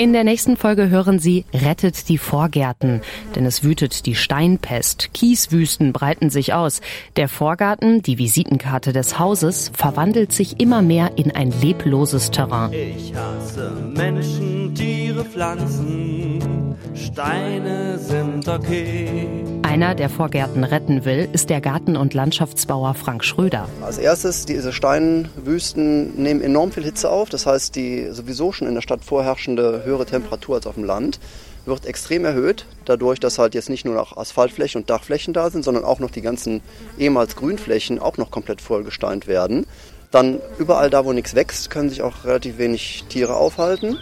In 0.00 0.14
der 0.14 0.24
nächsten 0.24 0.56
Folge 0.56 0.88
hören 0.88 1.18
Sie 1.18 1.44
Rettet 1.52 2.08
die 2.08 2.16
Vorgärten, 2.16 3.02
denn 3.36 3.44
es 3.44 3.62
wütet 3.62 4.06
die 4.06 4.14
Steinpest. 4.14 5.12
Kieswüsten 5.12 5.92
breiten 5.92 6.30
sich 6.30 6.54
aus. 6.54 6.80
Der 7.16 7.28
Vorgarten, 7.28 8.00
die 8.00 8.16
Visitenkarte 8.16 8.94
des 8.94 9.18
Hauses, 9.18 9.70
verwandelt 9.74 10.32
sich 10.32 10.58
immer 10.58 10.80
mehr 10.80 11.12
in 11.16 11.30
ein 11.32 11.52
lebloses 11.60 12.30
Terrain. 12.30 12.72
Ich 12.72 13.14
hasse 13.14 13.72
Menschen, 13.94 14.59
Tiere, 14.74 15.24
Pflanzen. 15.24 16.76
Steine 16.94 17.98
sind 17.98 18.48
okay. 18.48 19.44
Einer, 19.62 19.94
der 19.94 20.08
Vorgärten 20.08 20.64
retten 20.64 21.04
will, 21.04 21.28
ist 21.32 21.50
der 21.50 21.60
Garten- 21.60 21.96
und 21.96 22.14
Landschaftsbauer 22.14 22.94
Frank 22.94 23.24
Schröder. 23.24 23.68
Als 23.82 23.98
erstes, 23.98 24.46
diese 24.46 24.72
Steinwüsten 24.72 26.20
nehmen 26.20 26.40
enorm 26.40 26.72
viel 26.72 26.84
Hitze 26.84 27.10
auf. 27.10 27.28
Das 27.28 27.46
heißt, 27.46 27.76
die 27.76 28.08
sowieso 28.10 28.52
schon 28.52 28.68
in 28.68 28.74
der 28.74 28.82
Stadt 28.82 29.04
vorherrschende 29.04 29.82
höhere 29.84 30.06
Temperatur 30.06 30.56
als 30.56 30.66
auf 30.66 30.74
dem 30.74 30.84
Land 30.84 31.20
wird 31.66 31.86
extrem 31.86 32.24
erhöht, 32.24 32.66
dadurch, 32.84 33.20
dass 33.20 33.38
halt 33.38 33.54
jetzt 33.54 33.68
nicht 33.68 33.84
nur 33.84 33.94
noch 33.94 34.16
Asphaltflächen 34.16 34.80
und 34.80 34.90
Dachflächen 34.90 35.34
da 35.34 35.50
sind, 35.50 35.64
sondern 35.64 35.84
auch 35.84 36.00
noch 36.00 36.10
die 36.10 36.22
ganzen 36.22 36.62
ehemals 36.98 37.36
Grünflächen 37.36 37.98
auch 37.98 38.16
noch 38.16 38.30
komplett 38.30 38.60
vollgesteint 38.60 39.26
werden. 39.26 39.66
Dann 40.10 40.40
überall 40.58 40.90
da, 40.90 41.04
wo 41.04 41.12
nichts 41.12 41.34
wächst, 41.34 41.70
können 41.70 41.88
sich 41.88 42.02
auch 42.02 42.24
relativ 42.24 42.58
wenig 42.58 43.04
Tiere 43.08 43.36
aufhalten. 43.36 43.98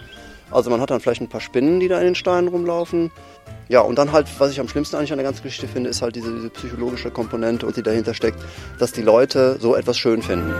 Also 0.50 0.70
man 0.70 0.80
hat 0.80 0.90
dann 0.90 1.00
vielleicht 1.00 1.20
ein 1.20 1.28
paar 1.28 1.40
Spinnen, 1.40 1.80
die 1.80 1.88
da 1.88 1.98
in 1.98 2.06
den 2.06 2.14
Steinen 2.14 2.48
rumlaufen. 2.48 3.10
Ja, 3.68 3.80
und 3.80 3.98
dann 3.98 4.12
halt, 4.12 4.26
was 4.38 4.50
ich 4.50 4.60
am 4.60 4.68
schlimmsten 4.68 4.96
eigentlich 4.96 5.12
an 5.12 5.18
der 5.18 5.26
ganzen 5.26 5.42
Geschichte 5.42 5.68
finde, 5.68 5.90
ist 5.90 6.00
halt 6.00 6.16
diese, 6.16 6.34
diese 6.34 6.50
psychologische 6.50 7.10
Komponente, 7.10 7.70
die 7.72 7.82
dahinter 7.82 8.14
steckt, 8.14 8.38
dass 8.78 8.92
die 8.92 9.02
Leute 9.02 9.58
so 9.60 9.74
etwas 9.74 9.98
schön 9.98 10.22
finden. 10.22 10.54